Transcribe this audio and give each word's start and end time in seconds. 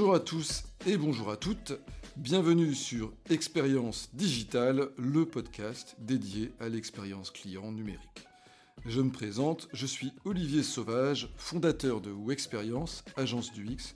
Bonjour 0.00 0.14
à 0.14 0.20
tous 0.20 0.64
et 0.86 0.96
bonjour 0.96 1.30
à 1.30 1.36
toutes. 1.36 1.74
Bienvenue 2.16 2.74
sur 2.74 3.12
Expérience 3.28 4.08
Digitale, 4.14 4.88
le 4.96 5.26
podcast 5.26 5.94
dédié 5.98 6.52
à 6.58 6.70
l'expérience 6.70 7.30
client 7.30 7.70
numérique. 7.70 8.26
Je 8.86 9.02
me 9.02 9.10
présente, 9.10 9.68
je 9.74 9.84
suis 9.84 10.14
Olivier 10.24 10.62
Sauvage, 10.62 11.28
fondateur 11.36 12.00
de 12.00 12.14
Expérience, 12.32 13.04
agence 13.18 13.52
du 13.52 13.66
X, 13.66 13.94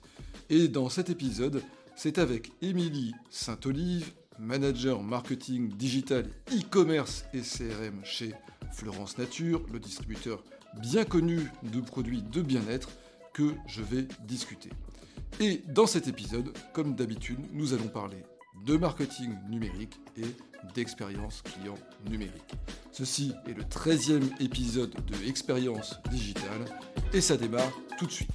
et 0.51 0.67
dans 0.67 0.89
cet 0.89 1.09
épisode, 1.09 1.63
c'est 1.95 2.19
avec 2.19 2.51
Émilie 2.61 3.15
Saint-Olive, 3.31 4.13
manager 4.37 5.01
marketing 5.01 5.69
digital 5.69 6.29
e-commerce 6.51 7.25
et 7.33 7.41
CRM 7.41 7.99
chez 8.03 8.31
Florence 8.73 9.17
Nature, 9.17 9.65
le 9.73 9.79
distributeur 9.79 10.43
bien 10.79 11.03
connu 11.03 11.49
de 11.63 11.81
produits 11.81 12.21
de 12.21 12.43
bien-être, 12.43 12.91
que 13.33 13.55
je 13.65 13.81
vais 13.81 14.07
discuter. 14.27 14.69
Et 15.41 15.61
dans 15.67 15.85
cet 15.85 16.07
épisode, 16.07 16.53
comme 16.71 16.95
d'habitude, 16.95 17.39
nous 17.51 17.73
allons 17.73 17.89
parler 17.89 18.23
de 18.65 18.77
marketing 18.77 19.35
numérique 19.49 19.99
et 20.15 20.23
d'expérience 20.73 21.41
client 21.41 21.75
numérique. 22.09 22.53
Ceci 22.93 23.33
est 23.45 23.53
le 23.53 23.63
13e 23.63 24.41
épisode 24.41 24.95
de 25.05 25.27
Expérience 25.27 25.99
digitale 26.09 26.63
et 27.13 27.19
ça 27.19 27.35
démarre 27.35 27.71
tout 27.99 28.05
de 28.05 28.11
suite. 28.11 28.29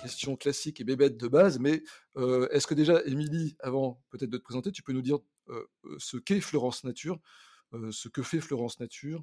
Question 0.00 0.36
classique 0.36 0.80
et 0.80 0.84
bébête 0.84 1.18
de 1.18 1.28
base, 1.28 1.58
mais 1.58 1.82
euh, 2.16 2.48
est-ce 2.48 2.66
que 2.66 2.74
déjà, 2.74 3.02
Émilie, 3.04 3.54
avant 3.60 4.02
peut-être 4.08 4.30
de 4.30 4.38
te 4.38 4.42
présenter, 4.42 4.72
tu 4.72 4.82
peux 4.82 4.94
nous 4.94 5.02
dire 5.02 5.18
euh, 5.50 5.66
ce 5.98 6.16
qu'est 6.16 6.40
Florence 6.40 6.82
Nature, 6.84 7.20
euh, 7.74 7.92
ce 7.92 8.08
que 8.08 8.22
fait 8.22 8.40
Florence 8.40 8.80
Nature, 8.80 9.22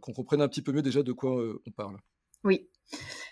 qu'on 0.00 0.12
comprenne 0.12 0.40
un 0.40 0.46
petit 0.46 0.62
peu 0.62 0.70
mieux 0.70 0.82
déjà 0.82 1.02
de 1.02 1.10
quoi 1.10 1.42
on 1.66 1.70
parle? 1.72 1.98
Oui. 2.46 2.68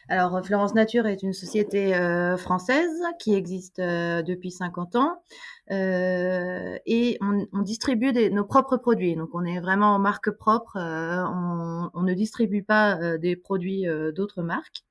Alors, 0.08 0.44
Florence 0.44 0.74
Nature 0.74 1.06
est 1.06 1.22
une 1.22 1.32
société 1.32 1.94
euh, 1.94 2.36
française 2.36 2.90
qui 3.20 3.34
existe 3.34 3.78
euh, 3.78 4.22
depuis 4.22 4.50
50 4.50 4.96
ans 4.96 5.22
euh, 5.70 6.76
et 6.84 7.16
on, 7.20 7.62
distribue 7.62 8.12
nos 8.32 8.44
propres 8.44 8.76
produits. 8.76 9.14
Donc, 9.14 9.30
on 9.32 9.44
est 9.44 9.60
vraiment 9.60 9.94
en 9.94 10.00
marque 10.00 10.32
propre. 10.32 10.76
On, 10.76 12.02
ne 12.02 12.12
distribue 12.12 12.64
pas 12.64 13.16
des 13.18 13.36
produits 13.36 13.86
d'autres 14.14 14.42
marques. 14.42 14.82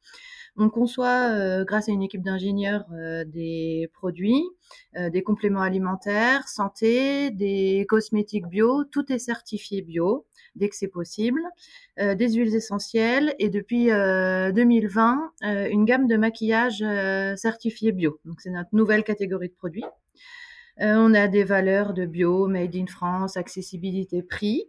On 0.55 0.69
conçoit, 0.69 1.63
grâce 1.65 1.89
à 1.89 1.91
une 1.91 2.01
équipe 2.01 2.23
d'ingénieurs, 2.23 2.85
des 3.27 3.91
produits, 3.93 4.43
des 4.95 5.21
compléments 5.21 5.61
alimentaires, 5.61 6.47
santé, 6.47 7.29
des 7.29 7.85
cosmétiques 7.89 8.47
bio. 8.47 8.85
Tout 8.85 9.11
est 9.11 9.19
certifié 9.19 9.81
bio 9.81 10.25
dès 10.55 10.69
que 10.69 10.75
c'est 10.75 10.87
possible, 10.87 11.41
euh, 11.99 12.15
des 12.15 12.33
huiles 12.33 12.55
essentielles 12.55 13.35
et 13.39 13.49
depuis 13.49 13.87
2020 13.87 15.31
euh, 15.43 15.47
euh, 15.47 15.69
une 15.69 15.85
gamme 15.85 16.07
de 16.07 16.17
maquillage 16.17 16.83
certifié 17.37 17.91
bio. 17.91 18.19
Donc 18.25 18.41
c'est 18.41 18.49
notre 18.49 18.69
nouvelle 18.73 19.03
catégorie 19.03 19.49
de 19.49 19.53
produits. 19.53 19.85
on 20.79 21.13
a 21.13 21.27
des 21.27 21.43
valeurs 21.43 21.93
de 21.93 22.05
bio, 22.05 22.47
made 22.47 22.75
in 22.75 22.87
France, 22.87 23.37
accessibilité, 23.37 24.23
prix. 24.23 24.65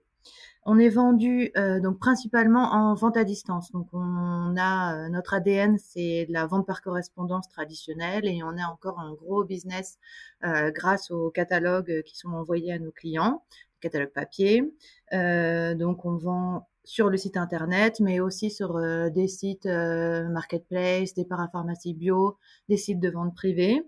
On 0.66 0.78
est 0.78 0.88
vendu 0.88 1.52
donc 1.82 1.98
principalement 1.98 2.72
en 2.72 2.94
vente 2.94 3.18
à 3.18 3.24
distance. 3.24 3.70
Donc 3.72 3.86
on 3.92 4.54
a 4.56 5.10
notre 5.10 5.34
ADN, 5.34 5.76
c'est 5.78 6.26
la 6.30 6.46
vente 6.46 6.66
par 6.66 6.80
correspondance 6.80 7.50
traditionnelle 7.50 8.26
et 8.26 8.42
on 8.42 8.56
a 8.56 8.66
encore 8.72 8.98
un 8.98 9.12
gros 9.12 9.44
business 9.44 9.98
grâce 10.42 11.10
aux 11.10 11.30
catalogues 11.30 12.02
qui 12.06 12.16
sont 12.16 12.30
envoyés 12.30 12.72
à 12.72 12.78
nos 12.78 12.92
clients 12.92 13.42
catalogue 13.84 14.12
papier. 14.12 14.74
Euh, 15.12 15.74
donc 15.74 16.04
on 16.04 16.16
vend 16.16 16.68
sur 16.84 17.08
le 17.08 17.16
site 17.16 17.36
internet, 17.36 18.00
mais 18.00 18.20
aussi 18.20 18.50
sur 18.50 18.76
euh, 18.76 19.08
des 19.10 19.28
sites 19.28 19.66
euh, 19.66 20.28
marketplace, 20.28 21.14
des 21.14 21.24
parapharmacies 21.24 21.94
bio, 21.94 22.36
des 22.68 22.76
sites 22.76 23.00
de 23.00 23.10
vente 23.10 23.34
privée. 23.34 23.82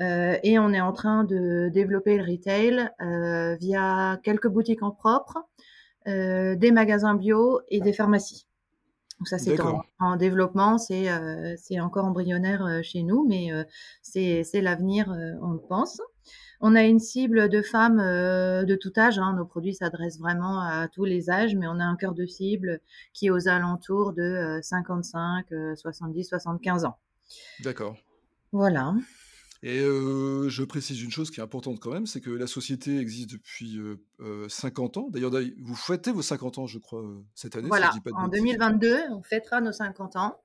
et 0.00 0.58
on 0.58 0.72
est 0.72 0.80
en 0.80 0.92
train 0.92 1.24
de 1.24 1.70
développer 1.70 2.16
le 2.18 2.24
retail 2.24 2.88
via 3.60 4.20
quelques 4.22 4.46
boutiques 4.46 4.84
en 4.84 4.92
propre, 4.92 5.36
des 6.06 6.70
magasins 6.72 7.16
bio 7.16 7.60
et 7.68 7.80
des 7.80 7.92
pharmacies. 7.92 8.46
Donc 9.18 9.26
ça, 9.26 9.38
c'est 9.38 9.58
en, 9.98 10.16
développement, 10.16 10.78
c'est 10.78 11.80
encore 11.80 12.04
embryonnaire 12.04 12.80
chez 12.84 13.02
nous, 13.02 13.26
mais 13.28 13.50
c'est 14.02 14.62
l'avenir, 14.62 15.12
on 15.42 15.50
le 15.50 15.62
pense. 15.68 16.00
On 16.60 16.74
a 16.74 16.82
une 16.82 16.98
cible 16.98 17.48
de 17.48 17.62
femmes 17.62 18.00
euh, 18.00 18.64
de 18.64 18.74
tout 18.74 18.92
âge. 18.96 19.18
Hein. 19.18 19.34
Nos 19.36 19.44
produits 19.44 19.74
s'adressent 19.74 20.18
vraiment 20.18 20.60
à 20.60 20.88
tous 20.88 21.04
les 21.04 21.30
âges, 21.30 21.54
mais 21.54 21.66
on 21.68 21.78
a 21.78 21.84
un 21.84 21.96
cœur 21.96 22.14
de 22.14 22.26
cible 22.26 22.80
qui 23.12 23.26
est 23.26 23.30
aux 23.30 23.48
alentours 23.48 24.12
de 24.12 24.58
55, 24.62 25.46
70, 25.76 26.24
75 26.24 26.84
ans. 26.84 26.98
D'accord. 27.60 27.96
Voilà. 28.52 28.94
Et 29.62 29.80
euh, 29.80 30.48
je 30.48 30.62
précise 30.62 31.02
une 31.02 31.10
chose 31.10 31.30
qui 31.30 31.40
est 31.40 31.42
importante 31.42 31.80
quand 31.80 31.90
même, 31.90 32.06
c'est 32.06 32.20
que 32.20 32.30
la 32.30 32.46
société 32.46 32.98
existe 32.98 33.30
depuis 33.30 33.80
50 34.48 34.96
euh, 34.96 35.00
ans. 35.00 35.08
D'ailleurs, 35.10 35.32
vous 35.60 35.74
fêtez 35.74 36.12
vos 36.12 36.22
50 36.22 36.58
ans, 36.58 36.66
je 36.66 36.78
crois, 36.78 37.04
cette 37.34 37.56
année. 37.56 37.68
Voilà, 37.68 37.90
en 38.14 38.28
2022, 38.28 38.96
on 39.10 39.22
fêtera 39.22 39.60
nos 39.60 39.72
50 39.72 40.16
ans. 40.16 40.40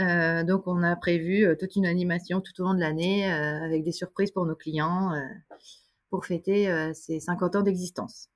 Euh, 0.00 0.42
donc, 0.42 0.66
on 0.66 0.82
a 0.82 0.96
prévu 0.96 1.46
toute 1.58 1.76
une 1.76 1.86
animation 1.86 2.40
tout 2.40 2.60
au 2.60 2.64
long 2.64 2.74
de 2.74 2.80
l'année 2.80 3.30
avec 3.30 3.84
des 3.84 3.92
surprises 3.92 4.32
pour 4.32 4.44
nos 4.44 4.56
clients 4.56 5.12
pour 6.10 6.26
fêter 6.26 6.92
ces 6.94 7.20
50 7.20 7.56
ans 7.56 7.62
d'existence. 7.62 8.28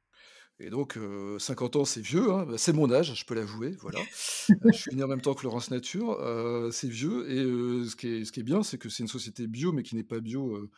Et 0.64 0.70
donc, 0.70 0.96
50 1.38 1.76
ans, 1.76 1.84
c'est 1.84 2.00
vieux, 2.00 2.32
hein. 2.32 2.46
c'est 2.56 2.72
mon 2.72 2.90
âge, 2.92 3.14
je 3.14 3.24
peux 3.24 3.34
l'avouer, 3.34 3.72
voilà. 3.80 3.98
je 4.48 4.72
suis 4.72 4.94
né 4.94 5.02
en 5.02 5.08
même 5.08 5.20
temps 5.20 5.34
que 5.34 5.42
Laurence 5.42 5.72
Nature, 5.72 6.18
c'est 6.70 6.88
vieux, 6.88 7.28
et 7.28 7.88
ce, 7.88 7.96
qui 7.96 8.08
est, 8.08 8.24
ce 8.24 8.30
qui 8.30 8.40
est 8.40 8.44
bien, 8.44 8.62
c'est 8.62 8.78
que 8.78 8.88
c'est 8.88 9.02
une 9.02 9.08
société 9.08 9.48
bio, 9.48 9.72
mais 9.72 9.82
qui 9.82 9.96
n'est 9.96 10.04
pas 10.04 10.20
bio 10.20 10.68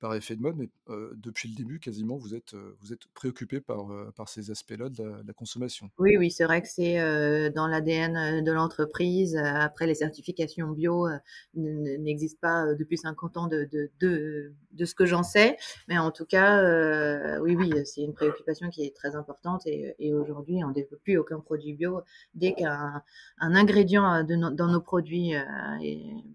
par 0.00 0.14
effet 0.14 0.36
de 0.36 0.42
mode, 0.42 0.56
mais 0.56 0.68
depuis 1.14 1.48
le 1.48 1.54
début, 1.54 1.78
quasiment, 1.78 2.16
vous 2.16 2.34
êtes, 2.34 2.54
vous 2.80 2.92
êtes 2.92 3.06
préoccupé 3.14 3.60
par, 3.60 3.86
par 4.14 4.28
ces 4.28 4.50
aspects-là 4.50 4.88
de, 4.88 5.04
la, 5.26 5.32
consommation. 5.32 5.90
Oui, 5.98 6.16
oui, 6.16 6.30
c'est 6.30 6.44
vrai 6.44 6.62
que 6.62 6.68
c'est 6.68 7.50
dans 7.50 7.66
l'ADN 7.66 8.44
de 8.44 8.52
l'entreprise. 8.52 9.36
Après, 9.36 9.86
les 9.86 9.94
certifications 9.94 10.68
bio 10.68 11.08
n'existent 11.54 12.38
pas 12.40 12.74
depuis 12.74 12.98
50 12.98 13.36
ans 13.36 13.46
de, 13.46 13.68
de, 13.72 14.52
de, 14.72 14.84
ce 14.84 14.94
que 14.94 15.06
j'en 15.06 15.22
sais, 15.22 15.56
mais 15.88 15.98
en 15.98 16.10
tout 16.10 16.26
cas, 16.26 17.40
oui, 17.40 17.56
oui, 17.56 17.72
c'est 17.84 18.02
une 18.02 18.14
préoccupation 18.14 18.68
qui 18.70 18.84
est 18.84 18.94
très 18.94 19.16
importante 19.16 19.66
et, 19.66 19.94
et 19.98 20.14
aujourd'hui, 20.14 20.62
on 20.64 20.68
ne 20.68 20.74
développe 20.74 21.02
plus 21.02 21.16
aucun 21.16 21.40
produit 21.40 21.72
bio 21.74 22.02
dès 22.34 22.54
qu'un 22.54 23.02
un 23.38 23.54
ingrédient 23.54 24.24
dans 24.24 24.68
nos 24.68 24.80
produits 24.80 25.34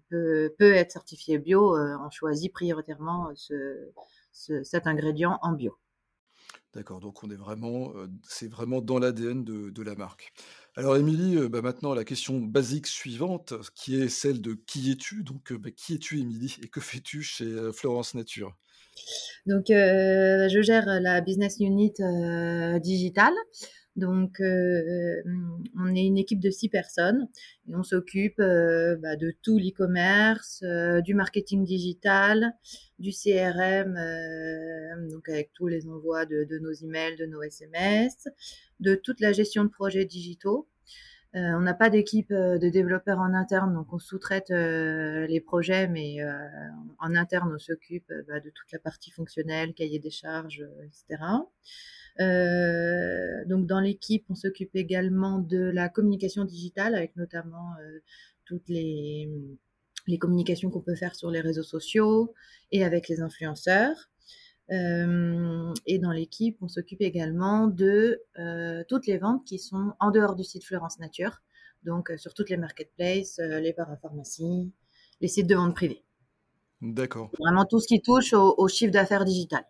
peut, 0.08 0.54
peut, 0.58 0.72
être 0.72 0.92
certifié 0.92 1.38
bio, 1.38 1.76
on 1.76 2.10
choisit 2.10 2.52
prioritairement 2.52 3.30
ce 3.34 3.51
cet 4.32 4.86
ingrédient 4.86 5.38
en 5.42 5.52
bio. 5.52 5.76
D'accord, 6.74 7.00
donc 7.00 7.22
on 7.22 7.30
est 7.30 7.36
vraiment, 7.36 7.92
euh, 7.96 8.06
c'est 8.26 8.50
vraiment 8.50 8.80
dans 8.80 8.98
l'ADN 8.98 9.44
de, 9.44 9.82
la 9.82 9.94
marque. 9.94 10.32
Alors 10.74 10.96
Émilie, 10.96 11.36
euh, 11.36 11.48
bah, 11.50 11.60
maintenant 11.60 11.92
la 11.92 12.04
question 12.04 12.38
basique 12.38 12.86
suivante, 12.86 13.52
qui 13.74 14.00
est 14.00 14.08
celle 14.08 14.40
de 14.40 14.54
qui 14.54 14.90
es-tu? 14.90 15.22
Donc 15.22 15.52
euh, 15.52 15.58
bah, 15.58 15.70
qui 15.70 15.94
es-tu 15.94 16.18
Émilie? 16.18 16.56
Et 16.62 16.68
que 16.68 16.80
fais-tu 16.80 17.22
chez 17.22 17.72
Florence 17.74 18.14
Nature? 18.14 18.56
Donc 19.44 19.66
je 19.68 20.62
gère 20.62 20.86
la 20.86 21.20
business 21.20 21.56
unit 21.60 21.92
digitale. 22.80 23.34
Donc, 23.96 24.40
euh, 24.40 25.22
on 25.78 25.94
est 25.94 26.06
une 26.06 26.16
équipe 26.16 26.40
de 26.40 26.50
six 26.50 26.70
personnes 26.70 27.28
et 27.68 27.74
on 27.74 27.82
s'occupe 27.82 28.40
euh, 28.40 28.96
bah, 28.96 29.16
de 29.16 29.34
tout 29.42 29.58
l'e-commerce, 29.58 30.62
euh, 30.62 31.02
du 31.02 31.14
marketing 31.14 31.64
digital, 31.64 32.54
du 32.98 33.10
CRM, 33.10 33.98
donc 35.10 35.28
avec 35.28 35.52
tous 35.52 35.66
les 35.66 35.88
envois 35.88 36.24
de, 36.24 36.58
nos 36.60 36.72
emails, 36.72 37.16
de 37.16 37.26
nos 37.26 37.42
SMS, 37.42 38.28
de 38.80 38.94
toute 38.94 39.20
la 39.20 39.32
gestion 39.32 39.64
de 39.64 39.68
projets 39.68 40.06
digitaux. 40.06 40.68
on 41.34 41.60
n'a 41.60 41.74
pas 41.74 41.90
d'équipe 41.90 42.32
de 42.32 42.68
développeurs 42.70 43.18
en 43.18 43.34
interne, 43.34 43.74
donc 43.74 43.92
on 43.92 43.98
sous-traite 43.98 44.50
les 44.50 45.40
projets, 45.40 45.88
mais 45.88 46.18
en 47.00 47.14
interne, 47.16 47.52
on 47.52 47.58
s'occupe 47.58 48.12
bah, 48.28 48.38
de 48.38 48.50
toute 48.50 48.70
la 48.70 48.78
partie 48.78 49.10
fonctionnelle, 49.10 49.74
cahier 49.74 49.98
des 49.98 50.10
charges, 50.10 50.64
etc. 50.84 51.24
Euh, 52.20 53.44
donc 53.46 53.66
dans 53.66 53.80
l'équipe, 53.80 54.24
on 54.28 54.34
s'occupe 54.34 54.74
également 54.74 55.38
de 55.38 55.58
la 55.58 55.88
communication 55.88 56.44
digitale 56.44 56.94
avec 56.94 57.16
notamment 57.16 57.72
euh, 57.80 58.00
toutes 58.44 58.68
les, 58.68 59.30
les 60.06 60.18
communications 60.18 60.70
qu'on 60.70 60.80
peut 60.80 60.94
faire 60.94 61.14
sur 61.14 61.30
les 61.30 61.40
réseaux 61.40 61.62
sociaux 61.62 62.34
et 62.70 62.84
avec 62.84 63.08
les 63.08 63.20
influenceurs. 63.20 64.10
Euh, 64.70 65.74
et 65.86 65.98
dans 65.98 66.12
l'équipe, 66.12 66.56
on 66.60 66.68
s'occupe 66.68 67.02
également 67.02 67.66
de 67.66 68.22
euh, 68.38 68.84
toutes 68.88 69.06
les 69.06 69.18
ventes 69.18 69.44
qui 69.44 69.58
sont 69.58 69.92
en 70.00 70.10
dehors 70.10 70.34
du 70.34 70.44
site 70.44 70.64
Florence 70.64 70.98
Nature, 70.98 71.42
donc 71.82 72.10
euh, 72.10 72.16
sur 72.16 72.32
toutes 72.32 72.48
les 72.48 72.56
marketplaces, 72.56 73.38
les 73.38 73.72
parapharmacies, 73.72 74.72
les 75.20 75.28
sites 75.28 75.46
de 75.46 75.54
vente 75.54 75.74
privée. 75.74 76.04
D'accord. 76.80 77.30
Vraiment 77.38 77.64
tout 77.64 77.80
ce 77.80 77.86
qui 77.86 78.00
touche 78.00 78.32
au, 78.32 78.54
au 78.56 78.68
chiffre 78.68 78.92
d'affaires 78.92 79.24
digital. 79.24 79.64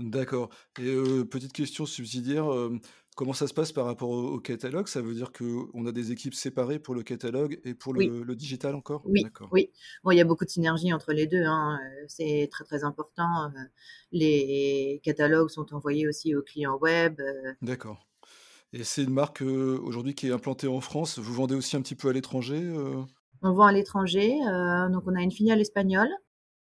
D'accord 0.00 0.48
et 0.78 0.96
petite 1.30 1.52
question 1.52 1.86
subsidiaire, 1.86 2.46
Comment 3.16 3.32
ça 3.34 3.46
se 3.46 3.52
passe 3.52 3.72
par 3.72 3.84
rapport 3.84 4.08
au, 4.08 4.40
catalogue? 4.40 4.86
Ça 4.86 5.02
veut 5.02 5.12
dire 5.12 5.30
qu'on 5.30 5.84
a 5.84 5.92
des 5.92 6.10
équipes 6.12 6.32
séparées 6.32 6.78
pour 6.78 6.94
le 6.94 7.02
catalogue 7.02 7.60
et 7.64 7.74
pour 7.74 7.92
le, 7.92 8.34
digital 8.34 8.74
encore? 8.74 9.02
Oui, 9.04 9.26
oui. 9.50 9.70
Bon, 10.02 10.12
il 10.12 10.16
y 10.16 10.20
a 10.20 10.24
beaucoup 10.24 10.44
de 10.44 10.50
synergie 10.50 10.92
entre 10.92 11.12
les 11.12 11.26
deux. 11.26 11.44
Hein. 11.44 11.78
C'est 12.08 12.48
très 12.50 12.64
très 12.64 12.82
important. 12.82 13.50
Les 14.12 15.02
catalogues 15.04 15.50
sont 15.50 15.74
envoyés 15.74 16.08
aussi 16.08 16.34
aux 16.34 16.42
clients 16.42 16.78
web. 16.78 17.20
D'accord. 17.60 18.06
Et 18.72 18.84
c'est 18.84 19.02
une 19.02 19.12
marque 19.12 19.42
aujourd'hui 19.42 20.14
qui 20.14 20.28
est 20.28 20.32
implantée 20.32 20.68
en 20.68 20.80
France. 20.80 21.18
Vous 21.18 21.34
vendez 21.34 21.56
aussi 21.56 21.76
un 21.76 21.82
petit 21.82 21.96
peu 21.96 22.08
à 22.08 22.12
l'étranger 22.12 22.72
On 23.42 23.52
vend 23.52 23.66
à 23.66 23.72
l'étranger. 23.72 24.30
donc 24.90 25.02
on 25.06 25.14
a 25.14 25.20
une 25.20 25.32
filiale 25.32 25.60
espagnole. 25.60 26.08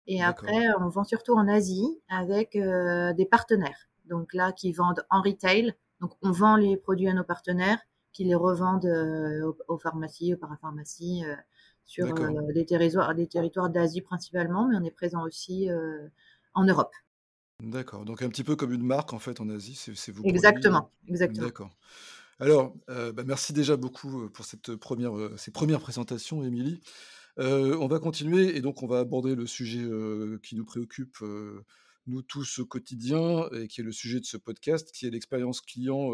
Et 0.08 0.24
après, 0.24 0.68
on 0.80 0.90
vend 0.90 1.04
surtout 1.04 1.34
en 1.34 1.48
Asie 1.48 2.00
avec 2.10 2.54
des 2.54 3.26
partenaires. 3.26 3.90
Donc 4.06 4.34
là, 4.34 4.52
qui 4.52 4.72
vendent 4.72 5.04
en 5.10 5.22
retail 5.22 5.74
donc, 6.02 6.12
on 6.22 6.32
vend 6.32 6.56
les 6.56 6.78
produits 6.78 7.08
à 7.08 7.14
nos 7.14 7.24
partenaires 7.24 7.80
qui 8.12 8.24
les 8.24 8.36
revendent 8.36 8.86
euh, 8.86 9.52
aux, 9.68 9.78
pharmacies, 9.78 10.34
aux 10.34 10.38
parapharmacies, 10.38 11.24
euh, 11.26 11.36
sur 11.84 12.06
euh, 12.08 12.54
des 12.54 12.66
territoires, 12.66 13.14
des 13.14 13.28
territoires 13.28 13.70
d'Asie 13.70 14.02
principalement, 14.02 14.68
mais 14.68 14.78
on 14.78 14.84
est 14.84 14.92
présent 14.92 15.24
aussi 15.24 15.68
en 16.54 16.64
Europe. 16.64 16.94
D'accord. 17.64 18.06
Donc 18.06 18.22
un 18.22 18.30
petit 18.30 18.44
peu 18.44 18.56
comme 18.56 18.74
une 18.74 18.86
marque 18.86 19.14
en 19.14 19.20
fait 19.20 19.40
en 19.40 19.50
Asie, 19.50 19.76
c'est 19.76 20.12
vous. 20.12 20.24
Exactement. 20.26 20.92
Exactement. 21.08 21.46
D'accord. 21.46 21.76
Alors, 22.40 22.76
bah, 22.88 23.24
merci 23.26 23.54
déjà 23.54 23.78
beaucoup 23.78 24.30
pour 24.30 24.46
cette 24.46 24.76
première, 24.76 25.14
ces 25.38 25.52
premières 25.52 25.80
présentations, 25.80 26.44
Émilie. 26.44 26.82
On 27.38 27.88
va 27.88 28.00
continuer 28.00 28.56
et 28.56 28.62
donc 28.62 28.84
on 28.84 28.88
va 28.88 29.00
aborder 29.00 29.36
le 29.36 29.46
sujet 29.48 29.86
qui 30.44 30.56
nous 30.56 30.66
préoccupe 30.66 31.18
nous 32.08 32.22
tous 32.22 32.60
au 32.60 32.66
quotidien, 32.66 33.50
et 33.52 33.68
qui 33.68 33.82
est 33.82 33.84
le 33.84 33.92
sujet 33.92 34.20
de 34.20 34.26
ce 34.26 34.38
podcast, 34.38 34.92
qui 34.92 35.08
est 35.08 35.10
l'expérience 35.10 35.62
client 35.62 36.12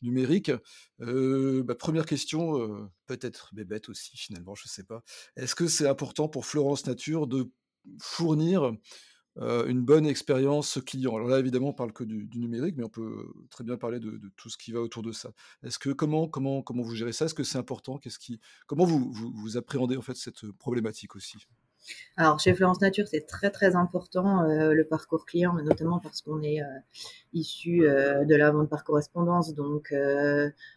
numérique. 0.00 0.50
Bah, 0.98 1.74
première 1.74 2.06
question, 2.06 2.90
peut-être 3.06 3.50
bête 3.54 3.88
aussi 3.88 4.16
finalement, 4.16 4.54
je 4.54 4.64
ne 4.64 4.70
sais 4.70 4.84
pas. 4.84 5.02
Est-ce 5.36 5.54
que 5.54 5.66
c'est 5.68 5.86
important 5.86 6.28
pour 6.28 6.46
Florence 6.46 6.86
Nature 6.86 7.26
de 7.26 7.50
fournir 8.00 8.72
une 9.40 9.82
bonne 9.82 10.06
expérience 10.06 10.80
client. 10.84 11.14
Alors 11.14 11.28
là, 11.28 11.38
évidemment, 11.38 11.68
on 11.68 11.72
parle 11.72 11.92
que 11.92 12.04
du, 12.04 12.28
numérique, 12.38 12.76
mais 12.76 12.84
on 12.84 12.88
peut 12.88 13.26
très 13.50 13.64
bien 13.64 13.76
parler 13.76 14.00
de, 14.00 14.20
tout 14.36 14.50
ce 14.50 14.58
qui 14.58 14.72
va 14.72 14.80
autour 14.80 15.02
de 15.02 15.12
ça. 15.12 15.30
Est-ce 15.62 15.78
que 15.78 15.90
comment 15.90 16.28
comment 16.28 16.62
comment 16.62 16.82
vous 16.82 16.94
gérez 16.94 17.12
ça? 17.12 17.26
Est-ce 17.26 17.34
que 17.34 17.44
c'est 17.44 17.58
important? 17.58 17.98
Qu'est-ce 17.98 18.18
qui 18.18 18.40
comment 18.66 18.84
vous, 18.84 19.12
vous, 19.12 19.32
vous 19.32 19.56
appréhendez 19.56 19.96
en 19.96 20.02
fait 20.02 20.16
cette 20.16 20.50
problématique 20.52 21.14
aussi? 21.16 21.46
Alors 22.18 22.40
chez 22.40 22.52
Florence 22.52 22.80
Nature, 22.80 23.06
c'est 23.06 23.28
très 23.28 23.50
très 23.50 23.76
important 23.76 24.42
euh, 24.42 24.72
le 24.72 24.84
parcours 24.84 25.24
client, 25.24 25.54
notamment 25.62 26.00
parce 26.00 26.20
qu'on 26.20 26.42
est 26.42 26.60
euh, 26.60 26.66
issu 27.32 27.86
euh, 27.86 28.24
de 28.24 28.34
la 28.34 28.50
vente 28.50 28.68
par 28.68 28.82
correspondance, 28.82 29.54
donc 29.54 29.94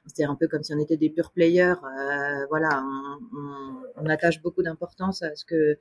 c'est 0.05 0.23
un 0.23 0.35
peu 0.35 0.47
comme 0.47 0.61
si 0.61 0.71
on 0.75 0.79
était 0.79 0.97
des 0.97 1.09
pure 1.09 1.31
players. 1.31 1.73
voilà, 2.49 2.83
on, 3.97 4.05
attache 4.05 4.41
beaucoup 4.41 4.61
d'importance 4.61 5.23
à 5.23 5.33
ce 5.35 5.45
que 5.45 5.79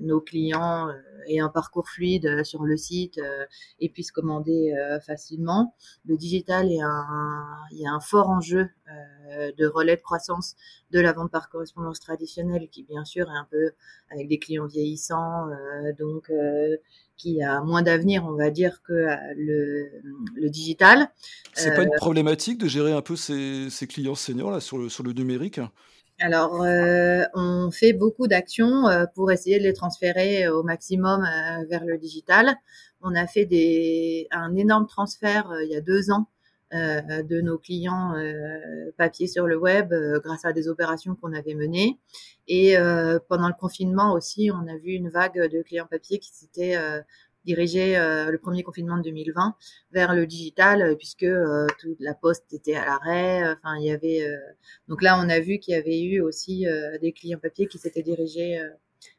nos 0.00 0.20
clients 0.20 0.88
aient 1.28 1.40
un 1.40 1.50
parcours 1.50 1.88
fluide 1.88 2.42
sur 2.42 2.64
le 2.64 2.76
site 2.76 3.20
et 3.80 3.90
puissent 3.90 4.12
commander 4.12 4.74
facilement. 5.04 5.74
Le 6.06 6.16
digital 6.16 6.72
est 6.72 6.80
un, 6.80 7.58
il 7.70 7.80
y 7.80 7.86
a 7.86 7.92
un 7.92 8.00
fort 8.00 8.30
enjeu 8.30 8.70
de 9.28 9.66
relais 9.66 9.96
de 9.96 10.00
croissance 10.00 10.56
de 10.90 11.00
la 11.00 11.12
vente 11.12 11.30
par 11.30 11.48
correspondance 11.48 12.00
traditionnelle, 12.00 12.68
qui 12.70 12.82
bien 12.82 13.04
sûr 13.04 13.30
est 13.30 13.36
un 13.36 13.46
peu 13.50 13.72
avec 14.12 14.28
des 14.28 14.38
clients 14.38 14.66
vieillissants, 14.66 15.48
euh, 15.48 15.92
donc 15.98 16.30
euh, 16.30 16.76
qui 17.16 17.42
a 17.42 17.60
moins 17.62 17.82
d'avenir, 17.82 18.24
on 18.26 18.34
va 18.34 18.50
dire, 18.50 18.82
que 18.82 18.92
euh, 18.92 19.16
le, 19.36 19.88
le 20.34 20.50
digital. 20.50 21.08
C'est 21.54 21.74
pas 21.74 21.82
une 21.82 21.90
problématique 21.96 22.58
de 22.58 22.68
gérer 22.68 22.92
un 22.92 23.02
peu 23.02 23.16
ces, 23.16 23.68
ces 23.70 23.86
clients 23.86 24.14
seniors 24.14 24.50
là 24.50 24.60
sur 24.60 24.78
le, 24.78 24.88
sur 24.88 25.04
le 25.04 25.12
numérique? 25.12 25.60
Alors, 26.20 26.60
on 27.34 27.70
fait 27.72 27.92
beaucoup 27.92 28.28
d'actions 28.28 28.84
pour 29.14 29.32
essayer 29.32 29.58
de 29.58 29.64
les 29.64 29.72
transférer 29.72 30.46
au 30.46 30.62
maximum 30.62 31.26
vers 31.68 31.84
le 31.84 31.98
digital. 31.98 32.54
On 33.00 33.16
a 33.16 33.26
fait 33.26 33.44
des, 33.44 34.28
un 34.30 34.54
énorme 34.54 34.86
transfert 34.86 35.50
il 35.64 35.70
y 35.72 35.74
a 35.74 35.80
deux 35.80 36.12
ans 36.12 36.28
de 36.72 37.40
nos 37.40 37.58
clients 37.58 38.14
euh, 38.16 38.90
papier 38.96 39.26
sur 39.26 39.46
le 39.46 39.56
web 39.56 39.92
euh, 39.92 40.20
grâce 40.20 40.44
à 40.44 40.52
des 40.52 40.68
opérations 40.68 41.14
qu'on 41.14 41.32
avait 41.32 41.54
menées. 41.54 41.98
Et 42.48 42.74
pendant 43.28 43.48
le 43.48 43.54
confinement 43.58 44.12
aussi, 44.12 44.50
on 44.52 44.66
a 44.68 44.76
vu 44.76 44.92
une 44.92 45.08
vague 45.08 45.38
de 45.48 45.62
clients 45.62 45.86
papier 45.88 46.18
qui 46.18 46.30
s'était 46.32 46.76
dirigé 47.44 47.94
le 47.96 48.36
premier 48.36 48.64
confinement 48.64 48.96
de 48.96 49.04
2020 49.04 49.54
vers 49.92 50.12
le 50.12 50.26
digital 50.26 50.96
puisque 50.98 51.26
toute 51.78 52.00
la 52.00 52.14
poste 52.14 52.52
était 52.52 52.74
à 52.74 52.84
l'arrêt. 52.84 53.48
Enfin, 53.52 53.76
il 53.78 53.86
y 53.86 53.92
avait 53.92 54.28
donc 54.88 55.02
là 55.02 55.18
on 55.24 55.28
a 55.28 55.38
vu 55.38 55.60
qu'il 55.60 55.72
y 55.72 55.76
avait 55.76 56.02
eu 56.02 56.20
aussi 56.20 56.66
des 57.00 57.12
clients 57.12 57.38
papier 57.38 57.68
qui 57.68 57.78
s'étaient 57.78 58.02
dirigés 58.02 58.60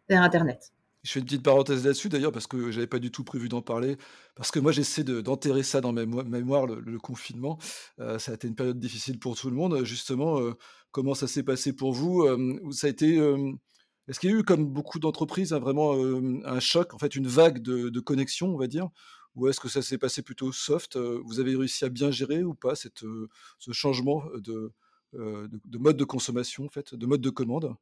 vers 0.09 0.21
Internet. 0.21 0.73
Je 1.03 1.11
fais 1.11 1.19
une 1.19 1.25
petite 1.25 1.43
parenthèse 1.43 1.83
là-dessus 1.83 2.07
d'ailleurs 2.07 2.31
parce 2.31 2.47
que 2.47 2.71
j'avais 2.71 2.87
pas 2.87 2.99
du 2.99 3.11
tout 3.11 3.25
prévu 3.25 3.49
d'en 3.49 3.61
parler 3.61 3.97
parce 4.35 4.51
que 4.51 4.59
moi 4.59 4.71
j'essaie 4.71 5.03
d'enterrer 5.03 5.63
ça 5.63 5.81
dans 5.81 5.91
ma 5.91 6.05
mémoire 6.05 6.65
le, 6.65 6.97
confinement. 6.97 7.59
Euh, 7.99 8.19
ça 8.19 8.31
a 8.31 8.35
été 8.35 8.47
une 8.47 8.55
période 8.55 8.79
difficile 8.79 9.19
pour 9.19 9.35
tout 9.37 9.49
le 9.49 9.55
monde. 9.55 9.83
Justement, 9.83 10.39
euh, 10.39 10.53
comment 10.91 11.13
ça 11.13 11.27
s'est 11.27 11.43
passé 11.43 11.73
pour 11.73 11.91
vous 11.91 12.21
euh, 12.23 12.57
Ça 12.71 12.87
a 12.87 12.89
été 12.89 13.17
est-ce 14.07 14.19
qu'il 14.19 14.31
y 14.31 14.33
a 14.33 14.37
eu 14.37 14.43
comme 14.43 14.65
beaucoup 14.65 14.99
d'entreprises 14.99 15.53
vraiment 15.53 15.93
un 16.45 16.59
choc, 16.59 16.93
en 16.93 16.97
fait 16.97 17.15
une 17.15 17.27
vague 17.27 17.61
de, 17.61 17.99
connexion, 17.99 18.53
on 18.53 18.57
va 18.57 18.67
dire, 18.67 18.89
ou 19.35 19.47
est-ce 19.47 19.59
que 19.59 19.69
ça 19.69 19.81
s'est 19.81 19.97
passé 19.97 20.21
plutôt 20.21 20.51
soft? 20.51 20.97
Vous 20.97 21.39
avez 21.39 21.55
réussi 21.55 21.85
à 21.85 21.89
bien 21.89 22.11
gérer 22.11 22.43
ou 22.43 22.53
pas 22.53 22.75
cette, 22.75 23.03
ce 23.59 23.71
changement 23.71 24.23
de, 24.35 24.71
de, 25.13 25.49
de, 25.65 25.77
mode 25.77 25.97
de 25.97 26.03
consommation, 26.05 26.65
en 26.65 26.69
fait, 26.69 26.95
de 26.95 27.05
mode 27.05 27.21
de 27.21 27.29
commande? 27.29 27.75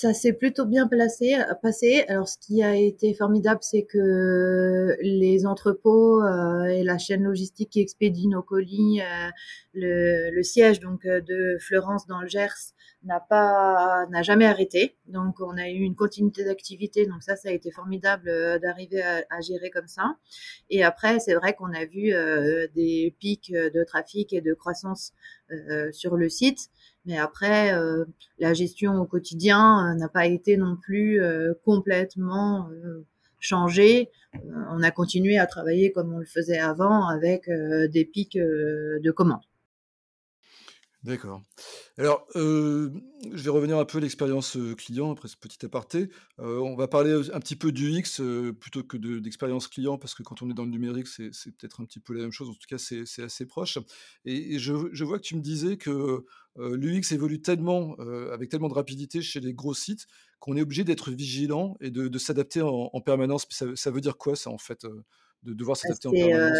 Ça 0.00 0.14
s'est 0.14 0.32
plutôt 0.32 0.64
bien 0.64 0.88
placé, 0.88 1.36
passé. 1.60 2.06
Alors, 2.08 2.26
ce 2.26 2.38
qui 2.38 2.62
a 2.62 2.74
été 2.74 3.12
formidable, 3.12 3.60
c'est 3.60 3.82
que 3.82 4.96
les 5.02 5.44
entrepôts 5.44 6.22
euh, 6.22 6.64
et 6.64 6.82
la 6.82 6.96
chaîne 6.96 7.24
logistique 7.24 7.68
qui 7.68 7.80
expédie 7.80 8.26
nos 8.26 8.42
colis, 8.42 9.02
euh, 9.02 9.28
le, 9.74 10.42
siège 10.42 10.80
donc 10.80 11.04
euh, 11.04 11.20
de 11.20 11.58
Florence 11.60 12.06
dans 12.06 12.22
le 12.22 12.28
Gers 12.28 12.72
n'a 13.02 13.20
pas, 13.20 14.06
n'a 14.10 14.22
jamais 14.22 14.46
arrêté. 14.46 14.96
Donc, 15.06 15.36
on 15.40 15.58
a 15.58 15.68
eu 15.68 15.80
une 15.80 15.94
continuité 15.94 16.44
d'activité. 16.44 17.04
Donc, 17.04 17.22
ça, 17.22 17.36
ça 17.36 17.50
a 17.50 17.52
été 17.52 17.70
formidable 17.70 18.30
euh, 18.30 18.58
d'arriver 18.58 19.02
à, 19.02 19.40
gérer 19.42 19.68
comme 19.68 19.88
ça. 19.88 20.16
Et 20.70 20.82
après, 20.82 21.20
c'est 21.20 21.34
vrai 21.34 21.52
qu'on 21.52 21.74
a 21.74 21.84
vu 21.84 22.14
des 22.74 23.14
pics 23.18 23.52
de 23.52 23.84
trafic 23.84 24.32
et 24.32 24.40
de 24.40 24.54
croissance 24.54 25.12
sur 25.92 26.16
le 26.16 26.28
site. 26.28 26.70
Mais 27.06 27.16
après, 27.16 27.72
euh, 27.72 28.04
la 28.38 28.52
gestion 28.52 28.96
au 29.00 29.06
quotidien 29.06 29.89
euh, 29.90 29.94
n'a 29.94 30.08
pas 30.08 30.26
été 30.26 30.56
non 30.56 30.76
plus 30.76 31.20
euh, 31.20 31.54
complètement 31.64 32.68
changée. 33.38 34.10
on 34.70 34.82
a 34.82 34.90
continué 34.90 35.38
à 35.38 35.46
travailler 35.46 35.92
comme 35.92 36.12
on 36.12 36.18
le 36.18 36.26
faisait 36.26 36.58
avant 36.58 37.08
avec 37.08 37.48
des 37.48 38.04
pics 38.04 38.36
de 38.36 39.10
commandes. 39.10 39.49
D'accord. 41.02 41.40
Alors, 41.96 42.26
je 42.34 42.90
vais 43.30 43.50
revenir 43.50 43.78
un 43.78 43.86
peu 43.86 43.98
à 43.98 44.00
l'expérience 44.02 44.58
client 44.76 45.12
après 45.12 45.28
ce 45.28 45.36
petit 45.36 45.64
aparté. 45.64 46.10
on 46.38 46.76
va 46.76 46.88
parler 46.88 47.12
un 47.32 47.40
petit 47.40 47.56
peu 47.56 47.72
du 47.72 47.90
X 47.90 48.20
plutôt 48.60 48.82
que 48.84 48.98
d'expérience 49.18 49.66
client 49.66 49.96
parce 49.96 50.14
que 50.14 50.22
quand 50.22 50.42
on 50.42 50.50
est 50.50 50.54
dans 50.54 50.64
le 50.64 50.70
numérique, 50.70 51.08
c'est 51.08 51.30
peut-être 51.56 51.80
un 51.80 51.86
petit 51.86 52.00
peu 52.00 52.12
la 52.12 52.20
même 52.20 52.32
chose. 52.32 52.50
En 52.50 52.52
tout 52.52 52.66
cas, 52.68 52.76
c'est 52.76 53.22
assez 53.22 53.46
proche. 53.46 53.78
Et, 54.26 54.58
je, 54.58 55.04
vois 55.04 55.18
que 55.18 55.24
tu 55.24 55.36
me 55.36 55.40
disais 55.40 55.78
que 55.78 56.22
l'UX 56.58 57.12
évolue 57.12 57.40
tellement, 57.40 57.94
avec 58.30 58.50
tellement 58.50 58.68
de 58.68 58.74
rapidité 58.74 59.22
chez 59.22 59.40
les 59.40 59.54
gros 59.54 59.74
sites 59.74 60.06
qu'on 60.38 60.56
est 60.56 60.62
obligé 60.62 60.84
d'être 60.84 61.10
vigilant 61.10 61.76
et 61.80 61.90
de, 61.90 62.18
s'adapter 62.18 62.60
en, 62.60 63.00
permanence. 63.00 63.46
Ça, 63.48 63.66
ça, 63.74 63.90
veut 63.90 64.02
dire 64.02 64.18
quoi 64.18 64.36
ça 64.36 64.50
en 64.50 64.58
fait, 64.58 64.84
de 65.44 65.54
devoir 65.54 65.76
bah, 65.76 65.80
s'adapter 65.80 66.08
en 66.08 66.12
permanence? 66.12 66.58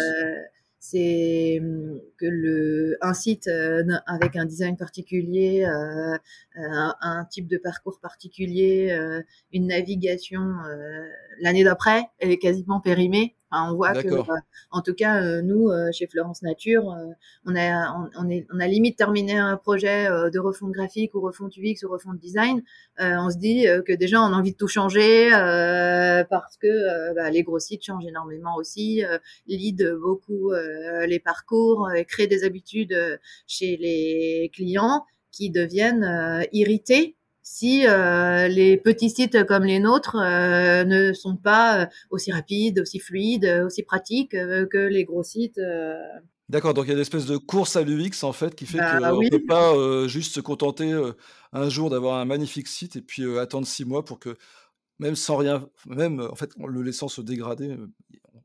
C'est 0.81 1.59
hum, 1.61 2.01
que 2.17 2.25
le, 2.25 2.97
un 3.01 3.13
site 3.13 3.47
euh, 3.47 3.83
avec 4.07 4.35
un 4.35 4.45
design 4.45 4.75
particulier, 4.75 5.63
euh, 5.63 6.17
un, 6.55 6.95
un, 7.01 7.25
type 7.25 7.47
de 7.47 7.57
parcours 7.57 7.99
particulier, 8.01 8.91
euh, 8.91 9.21
une 9.53 9.67
navigation 9.67 10.41
l'année 11.39 11.63
d'après, 11.63 12.05
elle 12.19 12.31
est 12.31 12.39
quasiment 12.39 12.81
périmée 12.81 13.35
on 13.51 13.75
voit 13.75 13.93
que, 13.93 14.07
euh, 14.07 14.23
en 14.71 14.81
tout 14.81 14.93
cas, 14.93 15.21
euh, 15.21 15.41
nous, 15.41 15.69
euh, 15.69 15.91
chez 15.91 16.07
Florence 16.07 16.41
Nature, 16.41 16.95
on, 17.45 17.55
a, 17.55 18.09
on, 18.17 18.29
est, 18.29 18.47
on 18.53 18.59
a 18.59 18.67
limite 18.67 18.97
terminé 18.97 19.37
un 19.37 19.57
projet 19.57 20.07
de 20.07 20.39
refonte 20.39 20.71
graphique 20.71 21.13
ou 21.15 21.21
refonte 21.21 21.57
UX 21.57 21.83
ou 21.83 21.89
refonte 21.89 22.19
design. 22.19 22.61
on 22.99 23.29
se 23.29 23.37
dit 23.37 23.65
que 23.85 23.93
déjà, 23.93 24.21
on 24.21 24.33
a 24.33 24.37
envie 24.37 24.51
de 24.51 24.57
tout 24.57 24.67
changer 24.67 25.29
parce 26.29 26.57
que 26.57 27.13
bah, 27.15 27.29
les 27.29 27.43
gros 27.43 27.59
sites 27.59 27.83
changent 27.83 28.05
énormément 28.05 28.55
aussi, 28.55 29.03
lead 29.47 29.95
beaucoup 30.01 30.51
les 30.51 31.19
parcours, 31.19 31.89
créent 32.07 32.27
des 32.27 32.43
habitudes 32.43 33.19
chez 33.47 33.77
les 33.77 34.49
clients 34.53 35.05
qui 35.31 35.49
deviennent 35.49 36.47
irrités 36.51 37.15
si 37.43 37.87
euh, 37.87 38.47
les 38.47 38.77
petits 38.77 39.09
sites 39.09 39.45
comme 39.45 39.63
les 39.63 39.79
nôtres 39.79 40.15
euh, 40.15 40.83
ne 40.83 41.13
sont 41.13 41.35
pas 41.35 41.81
euh, 41.81 41.85
aussi 42.09 42.31
rapides, 42.31 42.79
aussi 42.79 42.99
fluides, 42.99 43.63
aussi 43.65 43.83
pratiques 43.83 44.31
que 44.31 44.87
les 44.87 45.03
gros 45.05 45.23
sites. 45.23 45.59
D'accord, 46.49 46.73
donc 46.73 46.85
il 46.85 46.89
y 46.89 46.91
a 46.91 46.95
une 46.95 47.01
espèce 47.01 47.25
de 47.25 47.37
course 47.37 47.75
à 47.75 47.83
l'UX 47.83 48.23
en 48.23 48.33
fait 48.33 48.55
qui 48.55 48.65
fait 48.65 48.77
qu'on 48.77 48.99
Bah 48.99 49.11
ne 49.11 49.17
oui. 49.17 49.29
peut 49.29 49.45
pas, 49.47 50.07
juste 50.07 50.35
se 50.35 50.41
contenter, 50.41 50.93
un 51.53 51.69
jour 51.69 51.89
d'avoir 51.89 52.19
un 52.19 52.25
magnifique 52.25 52.67
site 52.67 52.97
et 52.97 53.01
puis, 53.01 53.23
attendre 53.37 53.65
6 53.65 53.85
mois 53.85 54.03
pour 54.03 54.19
que 54.19 54.37
même 54.99 55.15
sans 55.15 55.37
rien 55.37 55.67
même, 55.87 56.19
en 56.19 56.35
fait, 56.35 56.51
en 56.59 56.67
le 56.67 56.81
laissant 56.83 57.07
se 57.07 57.21
dégrader, 57.21 57.75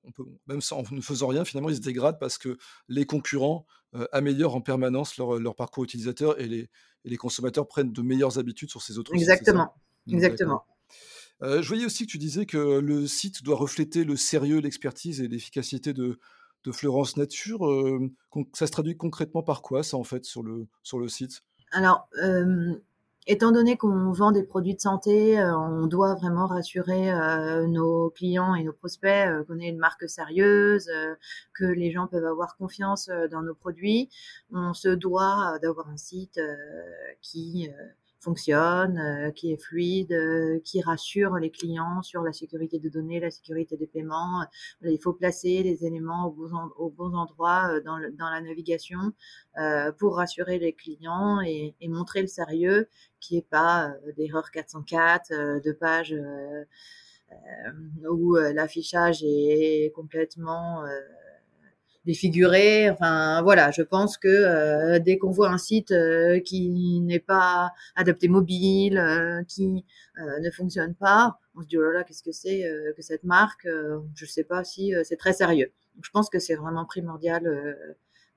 on 0.06 0.12
peut 0.12 0.25
même 0.46 0.60
sans 0.62 0.80
en 0.80 0.84
ne 0.94 1.00
faisant 1.00 1.28
rien 1.28 1.44
finalement, 1.44 1.70
il 1.70 1.76
se 1.76 1.80
dégrade 1.80 2.18
parce 2.20 2.38
que 2.38 2.58
les 2.88 3.06
concurrents, 3.06 3.66
heu, 3.94 4.08
améliorent 4.12 4.54
en 4.56 4.60
permanence 4.62 5.16
leur, 5.18 5.38
leur 5.40 5.56
parcours 5.56 5.84
utilisateur 5.84 6.40
et 6.40 6.48
les 6.48 6.68
et 7.04 7.10
les 7.10 7.16
consommateurs 7.18 7.68
prennent 7.68 7.92
de 7.92 8.02
meilleures 8.02 8.38
habitudes 8.38 8.70
sur 8.70 8.82
ces 8.82 8.98
autres 8.98 9.16
sites? 9.18 9.44
Exactement, 9.44 9.75
Mmh, 10.06 10.25
d'accord. 10.26 10.52
exactement. 10.52 10.64
Heu, 11.42 11.62
je 11.62 11.68
voyais 11.68 11.84
aussi 11.86 12.06
que 12.06 12.12
tu 12.12 12.18
disais 12.18 12.46
que 12.46 12.58
le 12.80 13.06
site 13.06 13.42
doit 13.44 13.56
refléter 13.56 14.04
le 14.04 14.16
sérieux, 14.16 14.58
l'expertise 14.60 15.20
et 15.20 15.28
l'efficacité 15.28 15.92
de 15.92 16.18
de 16.64 16.72
Fleurance 16.72 17.16
Nature, 17.16 17.60
con 18.30 18.44
ça 18.54 18.66
se 18.66 18.72
traduit 18.72 18.96
concrètement 18.96 19.42
par 19.44 19.62
quoi 19.62 19.84
ça, 19.84 19.96
en 19.96 20.04
fait, 20.04 20.25
sur 20.25 20.42
le 20.42 20.66
sur 20.82 20.98
le 20.98 21.08
site? 21.08 21.42
Alors, 21.72 22.08
hem, 22.22 22.80
étant 23.26 23.52
donné 23.52 23.76
qu'on 23.76 24.12
vend 24.12 24.33
des 24.33 24.42
produits 24.45 24.75
de 24.75 24.80
santé, 24.80 25.38
heu, 25.40 25.54
on 25.56 25.87
doit 25.87 26.14
vraiment 26.14 26.47
rassurer, 26.47 27.11
heu, 27.12 27.66
nos 27.66 28.11
clients 28.11 28.54
et 28.54 28.62
nos 28.64 28.73
prospects, 28.73 29.28
heu, 29.28 29.45
qu'on 29.45 29.59
est 29.61 29.68
une 29.68 29.78
marque 29.78 30.09
sérieuse, 30.09 30.90
que 31.54 31.64
les 31.64 31.90
gens 31.92 32.06
peuvent 32.06 32.25
avoir 32.26 32.56
confiance, 32.56 33.11
dans 33.30 33.42
nos 33.42 33.54
produits. 33.54 34.09
On 34.52 34.75
se 34.75 34.88
doit, 34.88 35.59
d'avoir 35.62 35.88
un 35.88 35.97
site, 35.97 36.40
qui, 37.23 37.68
fonctionne, 38.26 38.99
heu, 38.99 39.33
qui 39.33 39.52
est 39.52 39.62
fluide, 39.62 40.12
heu, 40.12 40.61
qui 40.64 40.83
rassure 40.83 41.37
les 41.37 41.50
clients 41.50 42.02
sur 42.02 42.23
la 42.23 42.33
sécurité 42.33 42.78
des 42.80 42.90
données, 42.90 43.21
la 43.21 43.30
sécurité 43.30 43.76
des 43.78 43.87
paiements. 43.88 44.45
Voilà, 44.80 44.92
il 44.95 45.00
faut 45.00 45.12
placer 45.14 45.62
les 45.62 45.87
éléments 45.87 46.26
aux 46.26 46.90
bons 46.90 47.14
en 47.14 47.23
endroits, 47.23 47.80
dans 47.87 47.99
la 47.99 48.40
navigation, 48.42 49.12
pour 49.99 50.16
rassurer 50.16 50.59
les 50.59 50.73
clients 50.75 51.40
et 51.42 51.75
et 51.80 51.88
montrer 51.88 52.23
le 52.23 52.28
sérieux, 52.28 52.88
qu'il 53.21 53.37
y 53.37 53.38
ait 53.40 53.47
pas, 53.59 53.92
d'erreur 54.18 54.50
404, 54.52 55.33
heu, 55.33 55.61
de 55.64 55.73
pages, 55.73 56.14
où, 58.11 58.37
l'affichage 58.37 59.23
est 59.25 59.92
complètement, 59.95 60.85
défiguré. 62.06 62.88
Enfin 62.90 63.42
voilà, 63.42 63.70
je 63.70 63.82
pense 63.82 64.16
que, 64.16 64.96
heu, 64.96 65.00
dès 65.00 65.18
qu'on 65.18 65.30
voit 65.30 65.50
un 65.50 65.58
site, 65.58 65.92
heu, 65.92 66.38
qui 66.38 67.00
n'est 67.02 67.18
pas 67.18 67.72
adapté 67.96 68.28
mobile, 68.28 68.98
heu, 68.98 69.44
qui, 69.46 69.84
ne 70.18 70.50
fonctionne 70.50 70.94
pas, 70.94 71.38
on 71.56 71.62
se 71.62 71.66
dit: 71.66 71.76
«Oh 71.76 71.82
là 71.82 71.92
là, 71.92 72.04
qu'est-ce 72.04 72.22
que 72.22 72.32
c'est, 72.32 72.64
que 72.96 73.02
cette 73.02 73.25
marque?» 73.25 73.68
je 74.14 74.25
sais 74.25 74.44
pas 74.44 74.64
si, 74.64 74.94
c'est 75.04 75.16
très 75.16 75.32
sérieux. 75.34 75.72
Je 76.02 76.10
pense 76.10 76.30
que 76.30 76.38
c'est 76.38 76.54
vraiment 76.54 76.84
primordial, 76.84 77.76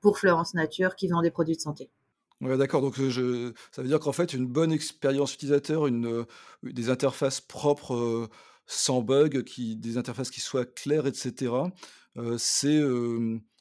pour 0.01 0.17
Fleurance 0.17 0.53
Nature 0.53 0.95
qui 0.95 1.07
vend 1.07 1.21
des 1.21 1.31
produits 1.31 1.55
de 1.55 1.61
santé. 1.61 1.89
D'accord, 2.41 2.81
donc 2.81 2.95
je 3.01 3.51
ça 3.71 3.81
veut 3.81 3.89
dire 3.89 3.99
qu'en 3.99 4.13
fait, 4.13 4.33
une 4.33 4.47
bonne 4.47 4.71
expérience 4.71 5.33
utilisateur, 5.33 5.88
une, 5.88 6.25
des 6.63 6.89
interfaces 6.89 7.41
propres, 7.41 8.29
sans 8.65 9.01
bug, 9.01 9.43
qui 9.43 9.75
des 9.75 9.97
interfaces 9.97 10.31
qui 10.31 10.39
soient 10.39 10.65
claires 10.65 11.05
et 11.07 11.13
cetera, 11.13 11.71
heu, 12.17 12.38
c'est, 12.38 12.79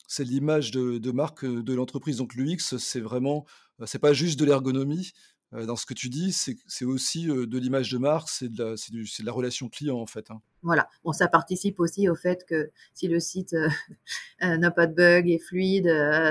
c'est 0.08 0.24
l'image 0.24 0.72
de 0.72 0.98
de 0.98 1.10
marque, 1.12 1.44
heu, 1.44 1.62
de 1.62 1.74
l'entreprise. 1.74 2.16
Donc 2.16 2.34
l'UX, 2.34 2.76
c'est 2.78 3.00
vraiment, 3.00 3.44
heu, 3.80 3.86
c'est 3.86 4.00
pas 4.00 4.14
juste 4.14 4.40
de 4.40 4.46
l'ergonomie, 4.46 5.12
heu, 5.54 5.66
dans 5.66 5.76
ce 5.76 5.86
que 5.86 5.94
tu 5.94 6.08
dis, 6.08 6.32
c'est 6.32 6.84
aussi, 6.84 7.26
de 7.26 7.58
l'image 7.58 7.92
de 7.92 7.98
marque, 7.98 8.28
c'est 8.30 8.48
de 8.48 8.64
la 8.64 8.70
de 8.74 9.30
relation 9.30 9.68
client, 9.68 9.98
en 9.98 10.06
fait, 10.06 10.30
hein? 10.32 10.40
Voilà. 10.62 10.88
Bon, 11.04 11.12
ça 11.12 11.28
participe 11.28 11.78
aussi 11.78 12.08
au 12.08 12.16
fait 12.16 12.44
que 12.44 12.70
si 12.92 13.06
le 13.06 13.20
site, 13.20 13.54
n'a 14.40 14.70
pas 14.72 14.88
de 14.88 14.94
bug, 14.94 15.28
est 15.28 15.38
fluide, 15.38 15.86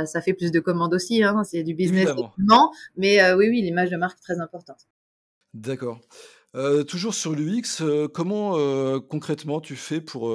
ça 0.06 0.22
fait 0.22 0.34
plus 0.34 0.52
de 0.52 0.60
commandes 0.60 0.94
aussi, 0.94 1.24
hein, 1.24 1.44
c'est 1.46 1.64
du 1.64 1.74
business 1.74 2.10
également. 2.10 2.74
Mais 2.98 3.34
oui, 3.34 3.48
oui, 3.50 3.62
l'image 3.62 3.90
de 3.90 3.96
marque 3.96 4.18
est 4.18 4.24
très 4.24 4.42
importante. 4.42 4.88
D'accord. 5.54 6.02
Toujours 6.90 7.14
sur 7.14 7.34
l'UX, 7.34 7.82
comment, 8.14 9.00
concrètement 9.00 9.62
tu 9.62 9.78
fais 9.78 10.02
pour, 10.02 10.30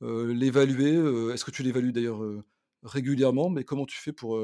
l'évaluer? 0.00 0.94
Est-ce 1.34 1.44
que 1.44 1.50
tu 1.50 1.64
l'évalues 1.64 1.92
d'ailleurs, 1.92 2.22
régulièrement? 2.82 3.50
Mais 3.50 3.64
comment 3.64 3.86
tu 3.86 3.98
fais 3.98 4.12
pour, 4.12 4.40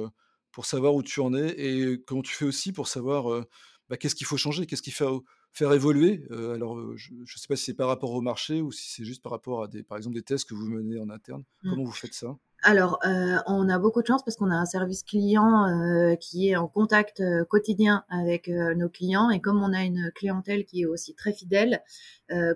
pour 0.52 0.66
savoir 0.66 0.94
où 0.94 1.02
tu 1.02 1.20
en 1.20 1.34
es? 1.34 1.48
Et 1.58 2.02
comment 2.06 2.22
tu 2.22 2.34
fais 2.34 2.44
aussi 2.44 2.72
pour 2.72 2.88
savoir, 2.88 3.44
bah, 3.88 3.96
qu'est-ce 3.96 4.14
qu'il 4.14 4.26
faut 4.26 4.36
changer? 4.36 4.66
Qu'est-ce 4.66 4.82
qu'il 4.82 4.92
faut 4.92 5.24
faire 5.52 5.72
évoluer? 5.72 6.26
Alors, 6.30 6.78
je 6.96 7.12
ne 7.12 7.26
sais 7.26 7.48
pas 7.48 7.56
si 7.56 7.64
c'est 7.64 7.74
par 7.74 7.88
rapport 7.88 8.12
au 8.12 8.20
marché 8.20 8.60
ou 8.60 8.72
si 8.72 8.90
c'est 8.90 9.04
juste 9.04 9.22
par 9.22 9.32
rapport 9.32 9.62
à 9.62 9.68
des 9.68 9.82
par 9.82 9.96
exemple, 9.98 10.16
des 10.16 10.22
tests 10.22 10.48
que 10.48 10.54
vous 10.54 10.66
menez 10.66 10.98
en 11.00 11.10
interne. 11.10 11.44
Mmh. 11.62 11.70
Comment 11.70 11.84
vous 11.84 11.92
faites 11.92 12.14
ça? 12.14 12.36
Alors, 12.66 12.98
on 13.46 13.68
a 13.68 13.78
beaucoup 13.78 14.00
de 14.00 14.06
chance 14.06 14.24
parce 14.24 14.38
qu'on 14.38 14.50
a 14.50 14.56
un 14.56 14.64
service 14.64 15.02
client, 15.02 16.16
qui 16.18 16.48
est 16.48 16.56
en 16.56 16.66
contact, 16.66 17.22
quotidien 17.50 18.04
avec, 18.08 18.48
nos 18.48 18.88
clients 18.88 19.28
et 19.28 19.42
comme 19.42 19.62
on 19.62 19.74
a 19.74 19.84
une 19.84 20.10
clientèle 20.14 20.64
qui 20.64 20.80
est 20.80 20.86
aussi 20.86 21.14
très 21.14 21.34
fidèle, 21.34 21.82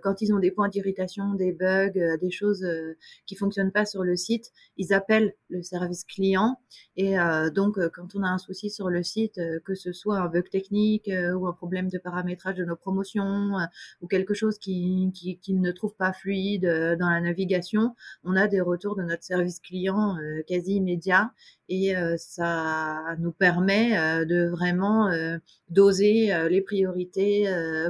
quand 0.02 0.22
ils 0.22 0.32
ont 0.32 0.38
des 0.38 0.50
points 0.50 0.68
d'irritation, 0.68 1.34
des 1.34 1.52
bugs, 1.52 1.92
heu, 1.96 2.18
des 2.18 2.30
choses, 2.30 2.64
heu, 2.64 2.96
qui 3.26 3.36
fonctionnent 3.36 3.72
pas 3.72 3.84
sur 3.84 4.02
le 4.04 4.16
site, 4.16 4.50
ils 4.76 4.92
appellent 4.92 5.34
le 5.48 5.62
service 5.62 6.04
client. 6.04 6.56
Et 6.96 7.16
donc 7.54 7.78
quand 7.94 8.14
on 8.14 8.22
a 8.22 8.28
un 8.28 8.38
souci 8.38 8.70
sur 8.70 8.88
le 8.90 9.02
site, 9.02 9.40
que 9.64 9.74
ce 9.74 9.92
soit 9.92 10.18
un 10.18 10.26
bug 10.28 10.48
technique, 10.50 11.10
ou 11.36 11.46
un 11.46 11.52
problème 11.52 11.88
de 11.88 11.98
paramétrage 11.98 12.56
de 12.56 12.64
nos 12.64 12.76
promotions, 12.76 13.52
ou 14.00 14.06
quelque 14.06 14.34
chose 14.34 14.58
qui 14.58 15.10
qui 15.14 15.38
qu'ils 15.38 15.60
ne 15.60 15.72
trouvent 15.72 15.94
pas 15.96 16.12
fluide, 16.12 16.66
dans 16.98 17.10
la 17.10 17.20
navigation, 17.20 17.94
on 18.24 18.36
a 18.36 18.48
des 18.48 18.60
retours 18.60 18.96
de 18.96 19.02
notre 19.02 19.22
service 19.22 19.60
client 19.60 20.16
euh, 20.18 20.42
quasi 20.46 20.74
immédiats 20.74 21.30
et 21.68 21.94
euh, 21.96 22.16
ça 22.16 23.16
nous 23.18 23.32
permet 23.32 23.98
euh, 23.98 24.24
de 24.24 24.48
vraiment 24.48 25.08
euh, 25.08 25.38
doser 25.68 26.32
les 26.48 26.62
priorités 26.62 27.46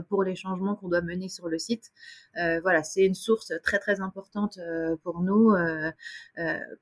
pour 0.09 0.25
les 0.25 0.35
changements 0.35 0.75
qu'on 0.75 0.89
doit 0.89 1.01
mener 1.01 1.29
sur 1.29 1.49
le 1.49 1.59
site. 1.59 1.93
Voilà, 2.35 2.83
c'est 2.83 3.05
une 3.05 3.15
source 3.15 3.53
très 3.63 3.79
très 3.79 4.01
importante 4.01 4.59
pour 5.03 5.23
nous 5.23 5.55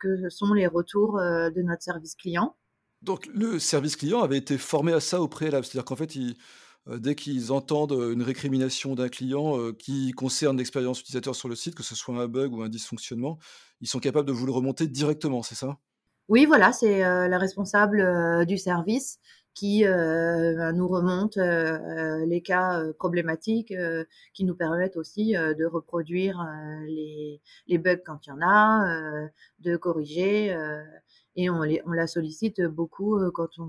que 0.01 0.29
sont 0.29 0.53
les 0.55 0.67
retours 0.67 1.19
de 1.19 1.63
notre 1.63 1.83
service 1.83 2.15
client. 2.15 2.57
Donc 3.03 3.27
le 3.27 3.59
service 3.59 3.97
client 3.97 4.23
avait 4.23 4.39
été 4.39 4.59
formé 4.59 4.93
à 4.93 5.01
ça 5.01 5.21
au 5.21 5.29
préalable? 5.29 5.65
C'est-à-dire 5.65 5.85
qu'en 5.85 5.97
fait, 5.97 6.17
dès 6.87 7.15
qu'ils 7.15 7.53
entendent, 7.53 7.93
une 7.93 8.23
récrimination 8.23 8.95
d'un 8.95 9.09
client, 9.09 9.73
qui 9.73 10.13
concerne 10.13 10.57
l'expérience 10.57 11.01
utilisateur 11.01 11.35
sur 11.35 11.49
le 11.49 11.55
site, 11.55 11.75
que 11.75 11.83
ce 11.83 11.95
soit 11.95 12.17
un 12.17 12.29
bug 12.29 12.53
ou 12.53 12.63
un 12.63 12.69
dysfonctionnement, 12.69 13.39
ils 13.81 13.89
sont 13.89 14.01
capables 14.01 14.29
de 14.29 14.33
vous 14.33 14.47
le 14.47 14.53
remonter 14.53 14.87
directement, 14.87 15.43
c'est 15.43 15.55
ça? 15.57 15.79
Oui, 16.29 16.45
voilà, 16.45 16.73
c'est, 16.73 17.05
heu, 17.05 17.29
la 17.29 17.39
responsable, 17.39 18.01
heu, 18.01 18.45
du 18.47 18.59
service 18.59 19.21
qui, 19.55 19.85
heu, 19.87 20.55
bah, 20.57 20.73
nous 20.73 20.89
remonte, 20.89 21.37
heu 21.39 22.25
les 22.27 22.43
cas, 22.43 22.83
problématiques, 22.99 23.73
qui 24.35 24.45
nous 24.45 24.57
permettent 24.57 24.97
aussi, 24.97 25.35
de 25.35 25.65
reproduire, 25.67 26.45
les 26.89 27.79
bugs 27.79 27.99
quand 28.05 28.27
il 28.27 28.31
y 28.31 28.33
en 28.33 28.41
a, 28.43 29.29
de 29.61 29.77
corriger, 29.77 30.53
et 31.37 31.49
on 31.49 31.63
les 31.63 31.81
on 31.87 31.93
la 31.93 32.09
sollicite 32.09 32.61
beaucoup, 32.63 33.21
quand 33.33 33.59
on 33.61 33.69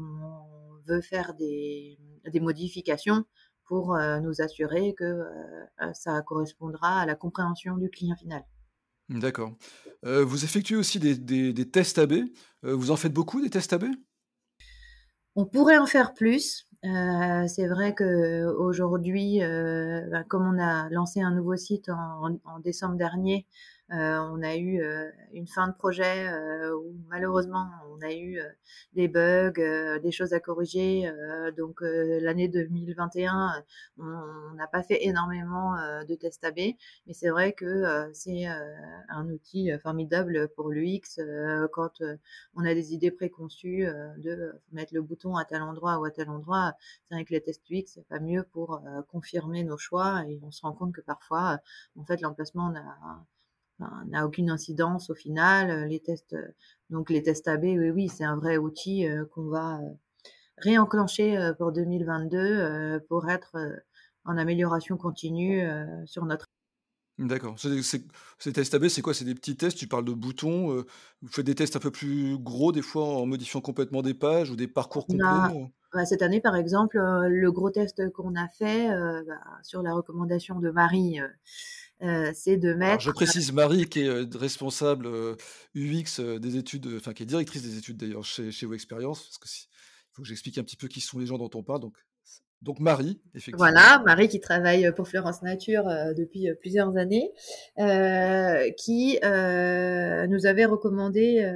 veut 0.88 1.02
faire 1.02 1.36
des 1.36 2.00
modifications 2.42 3.24
pour, 3.66 3.96
nous 4.24 4.42
assurer 4.42 4.96
que, 4.96 5.24
ça 5.94 6.22
correspondra 6.24 7.02
à 7.02 7.06
la 7.06 7.14
compréhension 7.16 7.78
du 7.78 7.90
client 7.92 8.16
final. 8.16 8.44
D'accord. 9.10 9.56
Heu, 10.06 10.22
vous 10.22 10.44
effectuez 10.44 10.76
aussi 10.76 11.00
des 11.00 11.72
tests 11.72 11.98
AB? 11.98 12.14
Heu, 12.66 12.74
vous 12.74 12.92
en 12.92 12.98
faites 12.98 13.14
beaucoup 13.14 13.42
des 13.42 13.50
tests 13.50 13.74
AB? 13.74 13.86
On 15.36 15.46
pourrait 15.46 15.78
en 15.78 15.86
faire 15.86 16.14
plus. 16.14 16.68
Heu, 16.86 17.48
c'est 17.48 17.68
vrai 17.68 17.94
qu'aujourd'hui, 17.96 19.40
bah, 19.40 20.24
comme 20.28 20.48
on 20.48 20.60
a 20.62 20.90
lancé 20.90 21.22
un 21.22 21.32
nouveau 21.32 21.56
site 21.56 21.90
en 21.90 22.60
décembre 22.60 22.96
dernier, 22.96 23.46
on 23.90 24.42
a 24.44 24.56
eu, 24.56 24.82
heu, 24.82 25.12
une 25.34 25.48
fin 25.48 25.68
de 25.68 25.74
projet, 25.74 26.28
heu, 26.30 26.76
où 26.78 26.96
malheureusement 27.08 27.68
on 27.92 28.02
a 28.02 28.14
eu, 28.14 28.40
des 28.94 29.08
bugs, 29.08 30.00
des 30.02 30.12
choses 30.12 30.34
à 30.34 30.40
corriger, 30.40 31.12
donc 31.58 31.80
l'année 31.82 32.48
2021, 32.48 33.64
on 33.98 34.54
n'a 34.56 34.68
pas 34.68 34.84
fait 34.84 35.06
énormément, 35.06 35.76
de 36.08 36.16
tests 36.16 36.44
AB, 36.44 36.76
mais 37.08 37.14
c'est 37.14 37.30
vrai 37.30 37.54
que, 37.54 38.10
c'est, 38.14 38.46
un 38.46 39.30
outil, 39.30 39.72
formidable 39.82 40.50
pour 40.56 40.70
l'UX, 40.70 41.20
quand, 41.72 42.02
on 42.56 42.66
a 42.66 42.74
des 42.74 42.94
idées 42.94 43.12
préconçues 43.12 43.86
euh, 43.86 44.14
de 44.18 44.30
euh, 44.30 44.54
mettre 44.72 44.94
le 44.94 45.02
bouton 45.02 45.36
à 45.36 45.46
tel 45.46 45.62
endroit 45.62 46.00
ou 46.00 46.06
à 46.06 46.12
tel 46.12 46.30
endroit. 46.30 46.74
C'est 47.08 47.16
vrai 47.16 47.26
que 47.26 47.34
les 47.34 47.42
tests 47.42 47.64
UX, 47.70 47.84
c'est 47.88 48.08
pas 48.08 48.20
mieux 48.20 48.44
pour 48.44 48.76
euh, 48.76 49.02
confirmer 49.04 49.64
nos 49.64 49.78
choix 49.78 50.24
et 50.28 50.40
on 50.44 50.52
se 50.52 50.62
rend 50.62 50.74
compte 50.74 50.94
que 50.94 51.02
parfois, 51.02 51.54
euh, 51.54 52.02
en 52.02 52.06
fait, 52.06 52.22
l'emplacement 52.22 52.70
n'a 52.72 52.98
n'a 53.80 54.26
aucune 54.26 54.50
incidence 54.50 55.10
au 55.10 55.16
final. 55.16 55.88
Les 55.88 56.00
tests, 56.00 56.34
euh, 56.34 56.48
donc 56.90 57.10
les 57.10 57.24
tests 57.24 57.48
AB, 57.48 57.64
oui, 57.64 57.90
oui, 57.90 58.10
c'est 58.10 58.24
un 58.24 58.38
vrai 58.38 58.58
outil 58.58 59.08
euh, 59.08 59.26
qu'on 59.26 59.48
va 59.48 59.80
euh, 59.80 59.94
réenclencher 60.58 61.38
euh, 61.38 61.54
pour 61.54 61.72
2022 61.72 62.38
euh, 62.38 63.00
pour 63.08 63.30
être 63.30 63.56
euh, 63.56 63.76
en 64.26 64.38
amélioration 64.38 64.98
continue 64.98 65.62
euh, 65.62 65.86
sur 66.06 66.26
notre 66.26 66.46
D'accord. 67.20 67.56
Ces 67.58 68.54
tests 68.54 68.76
AB, 68.76 68.90
c'est 68.90 69.02
quoi? 69.02 69.12
C'est 69.12 69.26
des 69.26 69.34
petits 69.34 69.58
tests, 69.58 69.76
tu 69.76 69.88
parles 69.88 70.06
de 70.06 70.14
boutons, 70.14 70.86
vous 71.24 71.28
faites 71.28 71.48
des 71.48 71.56
tests 71.56 71.76
un 71.76 71.80
peu 71.80 71.90
plus 71.90 72.38
gros 72.38 72.72
des 72.72 72.84
fois 72.84 73.06
en 73.06 73.26
modifiant 73.26 73.60
complètement 73.60 74.04
des 74.04 74.14
pages 74.14 74.52
ou 74.52 74.56
des 74.56 74.68
parcours 74.68 75.08
complets, 75.08 75.26
a 75.26 75.52
bah, 75.96 76.06
cette 76.06 76.22
année 76.22 76.42
par 76.42 76.56
exemple, 76.56 77.00
le 77.00 77.52
gros 77.52 77.72
test 77.72 78.12
qu'on 78.12 78.36
a 78.36 78.48
fait, 78.48 78.90
bah, 79.26 79.40
sur 79.64 79.82
la 79.82 79.96
recommandation 79.96 80.60
de 80.60 80.70
Marie, 80.70 81.20
c'est 82.34 82.58
de 82.58 82.70
Alors 82.70 83.00
je 83.00 83.10
mettre, 83.10 83.10
heu 83.10 83.14
précise 83.14 83.52
Marie 83.52 83.88
qui 83.88 84.02
est, 84.02 84.36
responsable, 84.36 85.08
UX, 85.76 86.20
des 86.40 86.58
études, 86.58 86.88
enfin 86.98 87.14
qui 87.14 87.24
est 87.24 87.26
directrice 87.28 87.64
des 87.64 87.78
études 87.78 87.98
d'ailleurs 87.98 88.24
chez 88.24 88.52
chez 88.52 88.68
parce 88.68 89.38
que 89.40 89.48
si 89.48 89.68
il 89.68 90.16
faut 90.16 90.22
que 90.22 90.28
j'explique 90.28 90.58
un 90.58 90.64
petit 90.64 90.78
peu 90.78 90.88
qui 90.88 91.02
sont 91.02 91.20
les 91.20 91.26
gens 91.26 91.38
dont 91.38 91.50
on 91.54 91.64
parle 91.64 91.82
donc 91.82 91.98
donc 92.64 92.80
Marie, 92.80 93.22
effectivement. 93.36 93.60
Voilà, 93.60 94.02
Marie 94.04 94.30
qui 94.30 94.40
travaille, 94.40 94.92
pour 94.96 95.08
Florence 95.08 95.44
Nature, 95.44 95.84
depuis, 96.18 96.50
plusieurs 96.60 96.98
années, 96.98 97.32
qui, 98.78 99.20
nous 99.22 100.46
avait 100.48 100.66
recommandé, 100.66 101.52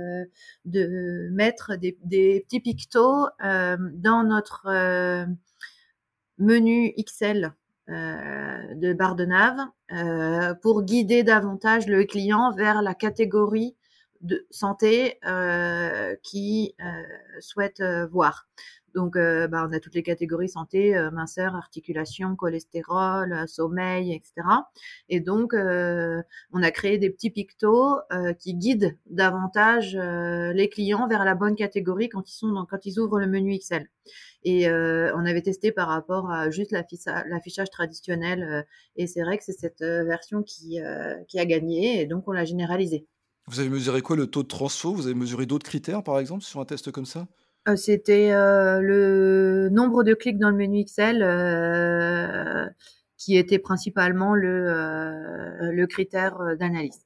de 0.65 1.29
mettre 1.31 1.75
des 1.77 1.98
des 2.03 2.41
petits 2.41 2.60
pictos, 2.60 3.25
dans 3.39 4.24
notre, 4.24 4.67
menu 6.41 6.93
XL, 6.98 7.45
heu, 7.45 7.51
de 7.91 8.93
barre 8.93 9.15
de 9.15 9.25
nav, 9.25 9.57
heu, 9.93 10.55
pour 10.62 10.83
guider 10.83 11.24
davantage 11.24 11.88
le 11.88 12.03
client 12.05 12.53
vers 12.53 12.81
la 12.81 12.93
catégorie 12.95 13.75
de 14.21 14.45
santé, 14.51 15.19
qu'il, 16.24 16.74
heu, 16.81 17.05
souhaite, 17.41 17.81
voir. 18.12 18.48
Donc, 18.95 19.15
heu, 19.15 19.48
bah, 19.48 19.65
on 19.69 19.74
a 19.74 19.79
toutes 19.79 19.95
les 19.95 20.03
catégories 20.03 20.50
santé, 20.50 20.95
heu, 20.95 21.12
minceur, 21.12 21.55
articulation, 21.55 22.36
cholestérol, 22.36 23.31
heu, 23.33 23.48
sommeil 23.48 24.12
et 24.13 24.21
cetera 24.24 24.69
et 25.10 25.19
donc, 25.19 25.53
on 25.53 26.63
a 26.63 26.71
créé 26.71 26.98
des 26.98 27.10
petits 27.10 27.29
pictos, 27.29 28.00
qui 28.39 28.53
guident 28.55 28.98
davantage, 29.10 29.95
les 29.95 30.69
clients 30.69 31.07
vers 31.07 31.25
la 31.25 31.36
bonne 31.36 31.55
catégorie 31.55 32.10
quand 32.10 32.29
ils 32.29 32.33
sont 32.33 32.65
quand 32.69 32.86
ils 32.86 33.00
ouvrent 33.00 33.19
le 33.19 33.27
menu 33.27 33.57
XL 33.57 33.88
et 34.43 34.69
on 34.69 35.25
avait 35.25 35.41
testé 35.41 35.71
par 35.71 35.88
rapport 35.88 36.31
à 36.31 36.50
juste 36.50 36.71
l'affichage 36.71 37.69
traditionnel, 37.69 38.65
et 38.95 39.07
c'est 39.07 39.21
vrai 39.21 39.38
que 39.38 39.43
c'est 39.43 39.57
cette, 39.57 39.81
version 39.81 40.43
qui, 40.43 40.79
a 40.79 41.45
gagné 41.45 42.01
et 42.01 42.05
donc 42.05 42.27
on 42.27 42.31
l'a 42.31 42.45
généralisé. 42.45 43.05
Vous 43.48 43.60
avez 43.60 43.69
mesuré 43.69 44.01
quoi? 44.01 44.15
Le 44.15 44.27
taux 44.27 44.43
de 44.43 44.48
transfo? 44.48 44.93
Vous 44.93 45.07
avez 45.07 45.15
mesuré 45.15 45.45
d'autres 45.45 45.65
critères 45.65 46.03
par 46.03 46.19
exemple 46.19 46.43
sur 46.43 46.60
un 46.60 46.65
test 46.65 46.91
comme 46.91 47.05
ça? 47.05 47.27
Heu, 47.68 47.75
c'était, 47.75 48.32
heu, 48.32 48.82
le 48.82 49.70
nombre 49.72 50.03
de 50.03 50.13
clics 50.15 50.39
dans 50.39 50.50
le 50.50 50.56
menu 50.58 50.84
XL, 50.84 51.22
heu, 51.22 52.70
qui 53.18 53.38
était 53.38 53.60
principalement 53.60 54.34
le, 54.34 55.86
critère, 55.86 56.38
d'analyse. 56.58 57.01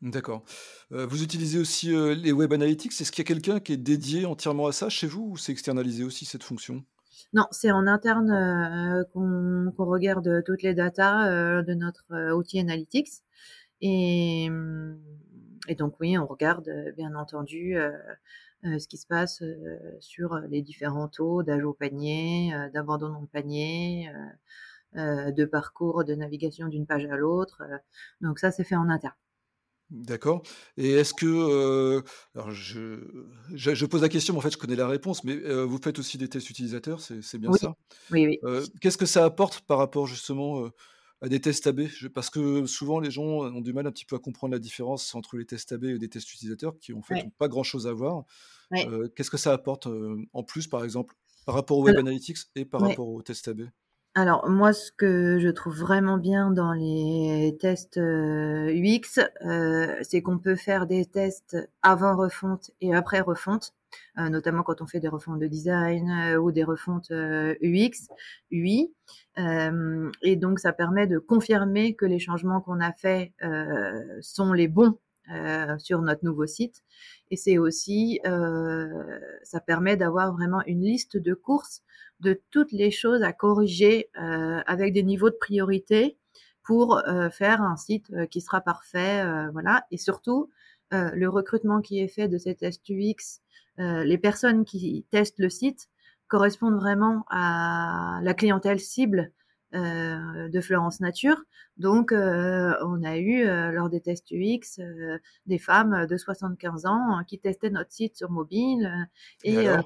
D'accord. 0.00 0.44
Vous 0.90 1.22
utilisez 1.22 1.58
aussi, 1.58 1.88
les 2.16 2.32
web 2.32 2.52
analytics? 2.52 3.00
Est-ce 3.00 3.12
qu'il 3.12 3.22
y 3.22 3.26
a 3.26 3.28
quelqu'un 3.28 3.60
qui 3.60 3.72
est 3.74 3.76
dédié 3.76 4.24
entièrement 4.24 4.66
à 4.66 4.72
ça 4.72 4.88
chez 4.88 5.06
vous 5.06 5.30
ou 5.32 5.36
c'est 5.36 5.52
externalisé 5.52 6.04
aussi 6.04 6.24
cette 6.24 6.42
fonction? 6.42 6.84
Non, 7.34 7.46
c'est 7.50 7.70
en 7.70 7.86
interne, 7.86 9.06
qu'on 9.12 9.72
regarde 9.78 10.42
toutes 10.44 10.62
les 10.62 10.74
datas, 10.74 11.62
de 11.62 11.74
notre, 11.74 12.32
outil 12.34 12.60
analytics 12.60 13.08
et 13.80 14.48
et 15.68 15.74
donc 15.76 15.94
oui, 16.00 16.18
on 16.18 16.26
regarde, 16.26 16.68
bien 16.96 17.14
entendu, 17.14 17.76
ce 18.64 18.88
qui 18.88 18.96
se 18.98 19.06
passe, 19.06 19.42
heu, 19.42 19.68
sur, 20.00 20.34
heu, 20.34 20.46
les 20.48 20.62
différents 20.62 21.08
taux 21.08 21.42
d'ajout 21.42 21.70
au 21.70 21.74
panier, 21.74 22.52
d'abandon 22.74 23.22
de 23.22 23.26
panier, 23.26 24.10
de 24.94 25.44
parcours 25.46 26.04
de 26.04 26.14
navigation 26.16 26.68
d'une 26.68 26.86
page 26.86 27.06
à 27.06 27.16
l'autre, 27.16 27.62
donc 28.22 28.38
ça, 28.40 28.50
c'est 28.52 28.64
fait 28.64 28.76
en 28.76 28.88
interne. 28.90 29.14
D'accord 29.90 30.42
et 30.78 30.92
est-ce 30.92 31.12
que, 31.12 32.02
alors 32.34 32.50
je 32.50 33.26
je 33.54 33.74
je 33.74 33.84
pose 33.86 34.00
la 34.00 34.08
question, 34.08 34.32
mais 34.32 34.38
en 34.38 34.40
fait 34.40 34.50
je 34.50 34.56
connais 34.56 34.76
la 34.76 34.88
réponse, 34.88 35.22
mais, 35.24 35.36
vous 35.64 35.78
faites 35.82 35.98
aussi 35.98 36.16
des 36.16 36.28
tests 36.30 36.48
utilisateurs, 36.48 37.00
c'est 37.00 37.38
bien 37.38 37.52
Oui, 37.52 37.58
ça? 37.60 37.74
oui, 38.10 38.26
oui. 38.26 38.42
Qu'est-ce 38.80 38.98
que 38.98 39.06
ça 39.06 39.24
apporte 39.24 39.60
par 39.62 39.78
rapport 39.78 40.06
justement, 40.06 40.70
à 41.22 41.28
des 41.28 41.40
tests 41.40 41.66
AB? 41.68 41.82
Parce 42.14 42.30
que 42.30 42.66
souvent 42.66 43.00
les 43.00 43.10
gens 43.10 43.24
ont 43.24 43.60
du 43.62 43.72
mal 43.72 43.86
un 43.86 43.92
petit 43.92 44.04
peu 44.06 44.16
à 44.16 44.18
comprendre 44.18 44.52
la 44.52 44.58
différence 44.58 45.14
entre 45.14 45.36
les 45.38 45.46
tests 45.46 45.72
AB 45.72 45.84
et 45.84 45.98
des 45.98 46.08
tests 46.08 46.32
utilisateurs 46.34 46.78
qui 46.78 46.92
en 46.92 47.02
fait 47.02 47.24
ont 47.24 47.30
pas 47.30 47.48
grand 47.48 47.62
chose 47.64 47.86
à 47.86 47.92
voir. 47.92 48.24
ouais. 48.70 48.86
Heu, 48.86 49.08
qu'est-ce 49.16 49.30
que 49.30 49.36
ça 49.38 49.52
apporte, 49.52 49.86
heu, 49.88 50.18
en 50.34 50.44
plus 50.44 50.68
par 50.68 50.84
exemple, 50.84 51.16
par 51.46 51.54
rapport 51.56 51.78
au 51.78 51.84
web 51.84 51.96
Alors 51.96 52.00
analytics 52.00 52.38
et 52.56 52.64
par 52.66 52.80
ouais. 52.80 52.82
rapport 52.82 53.08
aux 53.08 53.22
tests 53.22 53.48
AB? 53.48 53.62
Alors 54.14 54.46
moi, 54.50 54.74
ce 54.74 54.92
que 54.92 55.38
je 55.40 55.48
trouve 55.48 55.78
vraiment 55.78 56.18
bien 56.18 56.50
dans 56.50 56.74
les 56.74 57.56
tests, 57.58 57.96
UX, 57.96 59.18
heu, 59.46 59.96
c'est 60.02 60.20
qu'on 60.20 60.38
peut 60.38 60.54
faire 60.54 60.86
des 60.86 61.06
tests 61.06 61.56
avant 61.80 62.14
refonte 62.14 62.70
et 62.82 62.94
après 62.94 63.20
refonte, 63.20 63.72
heu, 64.18 64.28
notamment 64.28 64.64
quand 64.64 64.82
on 64.82 64.86
fait 64.86 65.00
des 65.00 65.08
refontes 65.08 65.38
de 65.40 65.46
design, 65.46 66.36
ou 66.36 66.52
des 66.52 66.62
refontes, 66.64 67.10
UX, 67.10 68.08
UI. 68.50 68.92
Et 70.22 70.36
donc 70.36 70.58
ça 70.58 70.74
permet 70.74 71.06
de 71.06 71.18
confirmer 71.18 71.94
que 71.94 72.04
les 72.04 72.18
changements 72.18 72.60
qu'on 72.60 72.80
a 72.80 72.92
faits, 72.92 73.32
sont 74.20 74.52
les 74.52 74.68
bons, 74.68 74.98
heu, 75.30 75.78
sur 75.78 76.02
notre 76.02 76.24
nouveau 76.24 76.46
site 76.46 76.82
et 77.30 77.36
c'est 77.36 77.58
aussi, 77.58 78.20
heu, 78.26 78.90
ça 79.44 79.60
permet 79.60 79.96
d'avoir 79.96 80.32
vraiment 80.34 80.62
une 80.66 80.82
liste 80.82 81.16
de 81.16 81.34
courses 81.34 81.82
de 82.20 82.40
toutes 82.50 82.72
les 82.72 82.90
choses 82.90 83.22
à 83.22 83.32
corriger, 83.32 84.10
heu, 84.20 84.60
avec 84.66 84.92
des 84.94 85.02
niveaux 85.02 85.30
de 85.30 85.36
priorité 85.40 86.16
pour, 86.64 87.00
heu, 87.08 87.30
faire 87.30 87.62
un 87.62 87.76
site, 87.76 88.10
heu, 88.12 88.26
qui 88.26 88.40
sera 88.40 88.60
parfait, 88.60 89.24
voilà 89.52 89.84
et 89.90 89.98
surtout, 89.98 90.50
le 90.92 91.26
recrutement 91.28 91.80
qui 91.80 92.00
est 92.00 92.08
fait 92.08 92.28
de 92.28 92.38
ces 92.38 92.54
tests 92.54 92.88
UX, 92.90 93.40
les 93.78 94.18
personnes 94.18 94.64
qui 94.64 95.06
testent 95.10 95.38
le 95.38 95.48
site 95.50 95.88
correspondent 96.28 96.76
vraiment 96.76 97.24
à 97.30 98.20
la 98.22 98.34
clientèle 98.34 98.80
cible, 98.80 99.32
de 99.74 100.60
Florence 100.60 101.00
Nature. 101.00 101.42
Donc, 101.78 102.12
heu, 102.12 102.74
on 102.82 103.02
a 103.02 103.16
eu, 103.18 103.44
heu, 103.44 103.70
lors 103.72 103.88
des 103.90 104.00
tests 104.00 104.30
UX, 104.30 104.78
heu, 104.80 105.18
des 105.46 105.58
femmes 105.58 106.06
de 106.06 106.16
75 106.16 106.86
ans 106.86 107.18
euh, 107.20 107.22
qui 107.24 107.38
testaient 107.38 107.70
notre 107.70 107.92
site 107.92 108.16
sur 108.16 108.30
mobile, 108.30 108.90
Et 109.44 109.68
alors? 109.68 109.84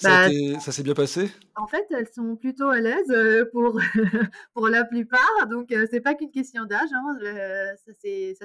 Bah 0.00 0.28
ça 0.60 0.72
s'est 0.72 0.82
bien 0.82 0.94
passé? 0.94 1.30
en 1.56 1.66
fait, 1.66 1.84
elles 1.90 2.08
sont 2.14 2.36
plutôt 2.36 2.68
à 2.68 2.80
l'aise, 2.80 3.12
pour 3.52 3.80
pour 4.54 4.68
la 4.68 4.84
plupart, 4.84 5.46
donc 5.50 5.74
c'est 5.90 6.00
pas 6.00 6.14
qu'une 6.14 6.30
question 6.30 6.64
d'âge, 6.66 6.88
hein, 6.92 7.74
ça 7.76 7.92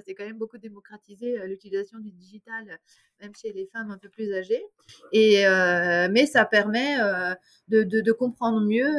s'est 0.01 0.15
quand 0.15 0.25
même 0.25 0.39
beaucoup 0.39 0.57
démocratisé, 0.57 1.37
l'utilisation 1.45 1.99
du 1.99 2.11
digital, 2.11 2.79
même 3.21 3.35
chez 3.35 3.53
les 3.53 3.67
femmes 3.67 3.91
un 3.91 3.99
peu 3.99 4.09
plus 4.09 4.33
âgées 4.33 4.63
et 5.11 5.43
mais 6.11 6.25
ça 6.25 6.45
permet, 6.45 6.97
de 7.67 7.83
de 7.83 8.01
de 8.01 8.11
comprendre 8.11 8.61
mieux, 8.61 8.91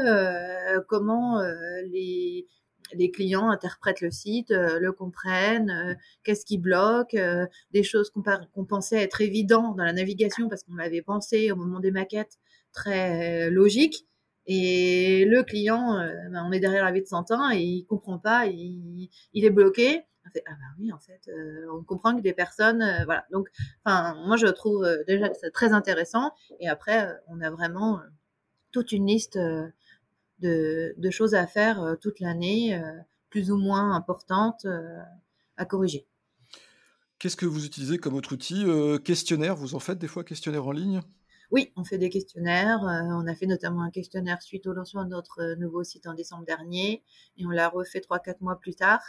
comment, 0.89 1.41
les 1.87 2.47
les 2.97 3.11
clients 3.11 3.51
interprètent 3.51 4.01
le 4.01 4.11
site, 4.11 4.51
heu, 4.51 4.79
le 4.79 4.93
comprennent, 4.93 5.71
heu, 5.71 5.97
qu'est-ce 6.23 6.45
qui 6.45 6.59
bloque, 6.59 7.15
heu, 7.15 7.47
des 7.73 7.83
choses 7.83 8.11
qu'on 8.11 8.65
pensait 8.65 9.03
être 9.03 9.21
évident 9.21 9.75
dans 9.75 9.85
la 9.85 9.93
navigation 9.93 10.49
parce 10.49 10.63
qu'on 10.65 10.77
l'avait 10.77 11.03
pensé 11.03 11.53
au 11.53 11.57
moment 11.57 11.81
des 11.81 11.91
maquettes, 11.91 12.39
très 12.73 13.51
logique 13.51 14.07
et 14.47 15.25
le 15.25 15.43
client, 15.43 15.99
euh, 15.99 16.13
ben, 16.31 16.45
on 16.47 16.53
est 16.53 16.61
derrière 16.61 16.85
la 16.85 16.93
vie 16.93 17.01
de 17.01 17.07
100 17.07 17.31
ans 17.31 17.51
et 17.51 17.61
il 17.61 17.87
comprend 17.87 18.19
pas, 18.19 18.47
il, 18.47 19.09
est 19.35 19.51
bloqué. 19.51 20.03
On 20.27 20.31
fait, 20.31 20.43
ah 20.47 20.53
bah 20.53 20.75
oui, 20.79 20.93
en 20.93 20.99
fait, 20.99 21.21
euh, 21.29 21.67
on 21.73 21.83
comprend 21.83 22.15
que 22.15 22.21
des 22.21 22.35
personnes, 22.35 22.83
euh, 22.83 23.05
voilà. 23.05 23.25
Donc, 23.33 23.49
enfin, 23.85 24.15
moi 24.27 24.37
je 24.37 24.47
trouve 24.47 24.85
euh, 24.85 25.03
déjà 25.07 25.33
c'est 25.35 25.51
très 25.51 25.73
intéressant. 25.73 26.33
Et 26.61 26.69
après, 26.69 27.09
euh, 27.09 27.15
on 27.29 27.41
a 27.41 27.51
vraiment 27.51 27.99
euh, 27.99 28.03
toute 28.73 28.93
une 28.93 29.07
liste 29.07 29.37
euh, 29.37 29.69
de, 30.45 30.95
de 30.99 31.11
choses 31.11 31.35
à 31.35 31.47
faire 31.47 31.83
euh, 31.83 31.97
toute 31.97 32.21
l'année, 32.21 32.75
euh, 32.75 32.93
plus 33.31 33.51
ou 33.51 33.57
moins 33.57 33.95
importantes 33.95 34.65
euh, 34.67 35.01
à 35.57 35.65
corriger. 35.65 36.07
Qu'est-ce 37.19 37.37
que 37.37 37.47
vous 37.47 37.65
utilisez 37.65 37.99
comme 37.99 38.15
autre 38.15 38.33
outil? 38.33 38.65
Questionnaire, 39.05 39.57
vous 39.57 39.75
en 39.75 39.81
faites 39.81 39.99
des 39.99 40.09
fois, 40.09 40.25
questionnaire 40.25 40.67
en 40.67 40.73
ligne? 40.73 41.01
Oui, 41.51 41.73
on 41.77 41.85
fait 41.85 41.99
des 41.99 42.11
questionnaires. 42.11 42.81
on 42.83 43.27
a 43.27 43.35
fait 43.35 43.47
notamment 43.47 43.83
un 43.83 43.91
questionnaire 43.91 44.43
suite 44.43 44.67
au 44.67 44.73
lancement 44.73 45.05
de 45.05 45.11
notre 45.11 45.55
nouveau 45.55 45.85
site 45.85 46.07
en 46.07 46.15
décembre 46.15 46.45
dernier 46.45 47.03
et 47.39 47.47
on 47.47 47.51
l'a 47.51 47.69
refait 47.69 48.01
trois 48.01 48.19
quatre 48.19 48.41
mois 48.41 48.59
plus 48.59 48.75
tard 48.75 49.01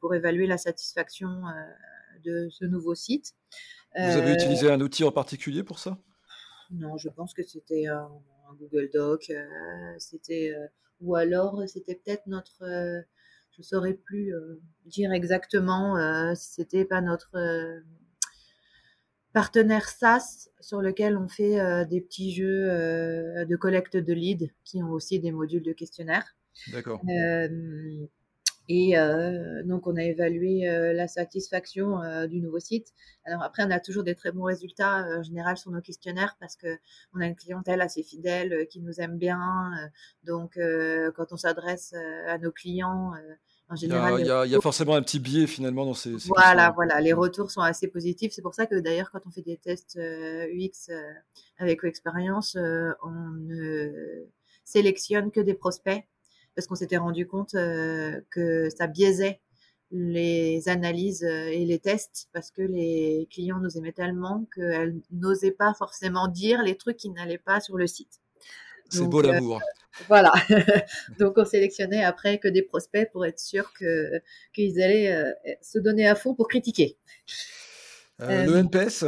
pour 0.00 0.14
évaluer 0.14 0.46
la 0.46 0.56
satisfaction 0.58 1.42
de 2.24 2.48
ce 2.50 2.64
nouveau 2.64 2.94
site. 2.94 3.34
Vous 4.00 4.16
avez 4.16 4.32
Euh, 4.32 4.34
utilisé 4.34 4.70
un 4.70 4.80
outil 4.80 5.04
en 5.04 5.12
particulier 5.12 5.62
pour 5.62 5.78
ça? 5.78 5.98
non, 6.70 6.96
je 6.96 7.08
pense 7.08 7.34
que 7.34 7.42
c'était 7.42 7.86
un, 7.86 8.08
un 8.50 8.54
Google 8.56 8.90
Doc, 8.92 9.30
euh, 9.30 9.44
c'était 9.98 10.52
euh, 10.56 10.66
ou 11.00 11.14
alors 11.14 11.62
c'était 11.66 11.94
peut-être 11.94 12.26
notre, 12.26 12.62
euh, 12.62 13.00
je 13.56 13.62
saurais 13.62 13.94
plus 13.94 14.34
euh, 14.34 14.60
dire 14.86 15.12
exactement 15.12 15.96
euh, 15.96 16.34
si 16.34 16.54
c'était 16.54 16.84
pas 16.84 17.00
notre 17.00 17.36
euh, 17.36 17.80
partenaire 19.32 19.88
SaaS 19.88 20.48
sur 20.60 20.82
lequel 20.82 21.16
on 21.16 21.28
fait 21.28 21.60
euh, 21.60 21.84
des 21.84 22.00
petits 22.00 22.32
jeux 22.32 22.70
euh, 22.70 23.44
de 23.44 23.56
collecte 23.56 23.96
de 23.96 24.12
leads 24.12 24.50
qui 24.64 24.82
ont 24.82 24.90
aussi 24.90 25.20
des 25.20 25.30
modules 25.30 25.62
de 25.62 25.72
questionnaire. 25.72 26.36
D'accord. 26.72 27.00
Euh, 27.08 28.06
Et 28.72 28.94
donc, 29.64 29.88
on 29.88 29.96
a 29.96 30.02
évalué 30.04 30.62
la 30.94 31.08
satisfaction 31.08 31.98
du 32.28 32.40
nouveau 32.40 32.60
site. 32.60 32.94
Alors 33.24 33.42
après, 33.42 33.64
on 33.64 33.70
a 33.72 33.80
toujours 33.80 34.04
des 34.04 34.14
très 34.14 34.30
bons 34.30 34.44
résultats 34.44 35.04
en 35.18 35.24
général 35.24 35.56
sur 35.56 35.72
nos 35.72 35.80
questionnaires 35.80 36.36
parce 36.38 36.54
que 36.54 36.78
on 37.12 37.20
a 37.20 37.26
une 37.26 37.34
clientèle 37.34 37.80
assez 37.80 38.04
fidèle 38.04 38.68
qui 38.70 38.80
nous 38.80 39.00
aime 39.00 39.18
bien. 39.18 39.40
donc, 40.22 40.56
quand 41.16 41.32
on 41.32 41.36
s'adresse 41.36 41.94
à 42.28 42.38
nos 42.38 42.52
clients, 42.52 43.10
en 43.68 43.74
général, 43.74 44.20
il 44.20 44.26
y, 44.26 44.30
a, 44.30 44.46
il 44.46 44.52
y, 44.52 44.54
a, 44.54 44.60
forcément 44.60 44.94
un 44.94 45.02
petit 45.02 45.18
biais 45.18 45.48
finalement 45.48 45.84
dans 45.84 45.94
ces. 45.94 46.16
ces 46.20 46.28
voilà, 46.28 46.70
voilà, 46.70 47.00
les 47.00 47.12
retours 47.12 47.50
sont 47.50 47.62
assez 47.62 47.88
positifs. 47.88 48.32
C'est 48.32 48.42
pour 48.42 48.54
ça 48.54 48.66
que 48.66 48.78
d'ailleurs, 48.78 49.10
quand 49.10 49.26
on 49.26 49.32
fait 49.32 49.42
des 49.42 49.56
tests 49.56 49.98
UX 49.98 50.92
avec 51.58 51.82
expérience, 51.82 52.56
on 53.02 53.30
ne 53.32 54.28
sélectionne 54.64 55.32
que 55.32 55.40
des 55.40 55.54
prospects 55.54 56.04
parce 56.54 56.66
qu'on 56.66 56.74
s'était 56.74 56.96
rendu 56.96 57.26
compte 57.26 57.54
euh, 57.54 58.20
que 58.30 58.68
ça 58.70 58.86
biaisait 58.86 59.40
les 59.92 60.68
analyses 60.68 61.24
euh, 61.24 61.48
et 61.48 61.64
les 61.64 61.78
tests 61.78 62.28
parce 62.32 62.50
que 62.50 62.62
les 62.62 63.26
clients 63.30 63.58
nous 63.58 63.76
aimaient 63.76 63.92
tellement 63.92 64.46
qu'elles 64.54 65.00
n'osaient 65.10 65.50
pas 65.50 65.74
forcément 65.74 66.28
dire 66.28 66.62
les 66.62 66.76
trucs 66.76 66.96
qui 66.96 67.10
n'allaient 67.10 67.38
pas 67.38 67.60
sur 67.60 67.76
le 67.76 67.86
site. 67.86 68.20
C'est 68.88 69.06
beau 69.06 69.22
l'amour. 69.22 69.56
Euh, 69.56 70.04
voilà. 70.08 70.32
Donc 71.18 71.34
on 71.36 71.44
sélectionnait 71.44 72.02
après 72.02 72.38
que 72.38 72.48
des 72.48 72.62
prospects 72.62 73.08
pour 73.12 73.24
être 73.24 73.38
sûr 73.38 73.72
que 73.72 74.20
qu'ils 74.52 74.82
allaient 74.82 75.34
se 75.62 75.78
donner 75.78 76.08
à 76.08 76.14
fond 76.14 76.34
pour 76.34 76.48
critiquer. 76.48 76.96
le 78.18 78.56
NPS, 78.56 79.04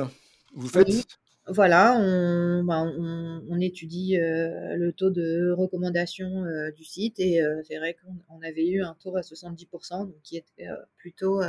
vous 0.54 0.68
faites 0.68 0.88
voilà, 1.48 1.96
on, 1.98 2.62
bah, 2.64 2.84
étudie 3.60 4.16
euh, 4.16 4.76
le 4.76 4.92
taux 4.92 5.10
de 5.10 5.52
recommandation 5.56 6.44
euh, 6.44 6.70
du 6.70 6.84
site 6.84 7.18
et 7.18 7.42
euh, 7.42 7.60
c'est 7.66 7.78
vrai 7.78 7.96
qu'on 7.96 8.40
avait 8.42 8.66
eu 8.66 8.82
un 8.82 8.96
taux 9.00 9.16
à 9.16 9.20
70%, 9.22 10.06
donc 10.06 10.22
qui 10.22 10.36
était 10.36 10.68
plutôt 10.96 11.40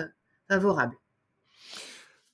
favorable. 0.48 0.96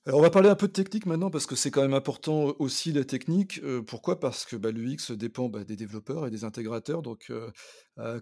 Alors 0.06 0.18
on 0.18 0.22
va 0.22 0.30
parler 0.30 0.48
un 0.48 0.54
peu 0.54 0.66
de 0.66 0.72
technique 0.72 1.04
maintenant 1.04 1.30
parce 1.30 1.44
que 1.44 1.54
c'est 1.54 1.70
quand 1.70 1.82
même 1.82 1.92
important 1.92 2.54
aussi 2.58 2.90
la 2.90 3.04
technique. 3.04 3.60
pourquoi? 3.86 4.18
Parce 4.18 4.46
que 4.46 4.56
bah, 4.56 4.70
l'UX 4.70 5.12
dépend 5.14 5.50
bah, 5.50 5.62
des 5.62 5.76
développeurs 5.76 6.26
et 6.26 6.30
des 6.30 6.44
intégrateurs. 6.44 7.02
Donc 7.02 7.30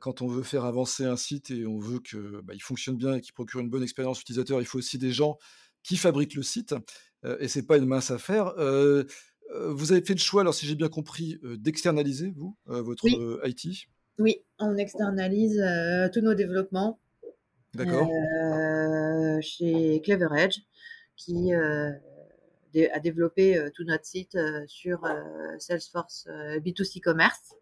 quand 0.00 0.20
on 0.20 0.26
veut 0.26 0.42
faire 0.42 0.64
avancer 0.64 1.04
un 1.04 1.16
site 1.16 1.52
et 1.52 1.66
on 1.66 1.78
veut 1.78 2.00
qu'il 2.00 2.40
bah, 2.42 2.54
fonctionne 2.60 2.96
bien 2.96 3.14
et 3.14 3.20
qu'il 3.20 3.32
procure 3.32 3.60
une 3.60 3.70
bonne 3.70 3.84
expérience 3.84 4.20
utilisateur, 4.20 4.60
il 4.60 4.66
faut 4.66 4.78
aussi 4.78 4.98
des 4.98 5.12
gens 5.12 5.38
qui 5.82 5.96
fabriquent 5.96 6.34
le 6.34 6.42
site. 6.42 6.74
et 7.40 7.48
c'est 7.48 7.66
pas 7.66 7.76
une 7.76 7.86
mince 7.86 8.10
affaire 8.10 8.54
vous 9.70 9.92
avez 9.92 10.02
fait 10.02 10.14
le 10.14 10.18
choix, 10.18 10.42
alors 10.42 10.54
si 10.54 10.66
j'ai 10.66 10.74
bien 10.74 10.88
compris, 10.88 11.40
d'externaliser, 11.42 12.32
vous, 12.36 12.56
votre 12.66 13.06
IT 13.46 13.88
Oui, 14.18 14.42
on 14.58 14.76
externalise 14.76 15.62
tous 16.12 16.20
nos 16.20 16.34
développements 16.34 17.00
D'accord. 17.74 18.10
chez 19.40 20.00
Clever 20.04 20.28
Edge, 20.36 20.58
qui 21.16 21.54
a 21.54 23.00
développé 23.00 23.70
tout 23.74 23.84
notre 23.84 24.04
site 24.04 24.36
sur 24.66 25.00
Salesforce 25.58 26.26
B2C 26.62 27.00
Commerce. 27.00 27.54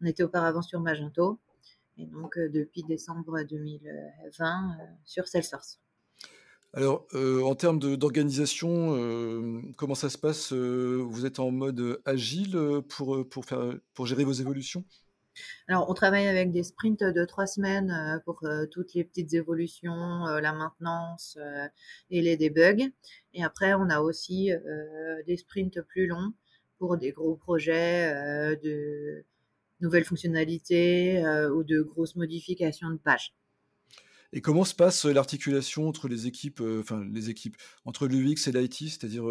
On 0.00 0.06
était 0.06 0.22
auparavant 0.22 0.62
sur 0.62 0.80
Magento, 0.80 1.40
et 1.98 2.06
donc 2.06 2.38
depuis 2.38 2.84
décembre 2.84 3.42
2020 3.42 4.76
sur 5.04 5.26
Salesforce. 5.26 5.80
Alors, 6.76 7.06
en 7.14 7.54
termes 7.54 7.78
d'organisation, 7.78 9.72
comment 9.78 9.94
ça 9.94 10.10
se 10.10 10.18
passe? 10.18 10.52
vous 10.52 11.24
êtes 11.24 11.38
en 11.38 11.50
mode 11.50 12.00
agile, 12.04 12.82
pour, 12.90 13.26
pour 13.28 13.46
faire, 13.46 13.72
pour 13.94 14.06
gérer 14.06 14.24
vos 14.24 14.32
évolutions? 14.32 14.84
Alors, 15.68 15.88
on 15.88 15.94
travaille 15.94 16.28
avec 16.28 16.52
des 16.52 16.62
sprints 16.62 17.02
de 17.02 17.24
trois 17.24 17.46
semaines, 17.46 18.20
pour, 18.26 18.46
toutes 18.70 18.92
les 18.92 19.04
petites 19.04 19.32
évolutions, 19.32 20.26
la 20.26 20.52
maintenance, 20.52 21.38
et 22.10 22.20
les 22.20 22.36
debugs 22.36 22.90
et 23.32 23.42
après 23.42 23.72
on 23.72 23.88
a 23.88 24.00
aussi, 24.00 24.50
des 25.26 25.36
sprints 25.38 25.80
plus 25.88 26.06
longs 26.06 26.32
pour 26.78 26.98
des 26.98 27.12
gros 27.12 27.36
projets, 27.36 28.56
de 28.62 29.24
nouvelles 29.80 30.04
fonctionnalités, 30.04 31.24
ou 31.54 31.64
de 31.64 31.80
grosses 31.80 32.16
modifications 32.16 32.90
de 32.90 32.98
pages. 32.98 33.34
Et 34.32 34.40
comment 34.40 34.64
se 34.64 34.74
passe 34.74 35.04
l'articulation 35.04 35.88
entre 35.88 36.08
les 36.08 36.26
équipes, 36.26 36.62
enfin 36.80 37.04
les 37.12 37.30
équipes, 37.30 37.56
entre 37.84 38.06
l'UX 38.06 38.48
et 38.48 38.52
l'IT, 38.52 38.74
c'est-à-dire 38.74 39.24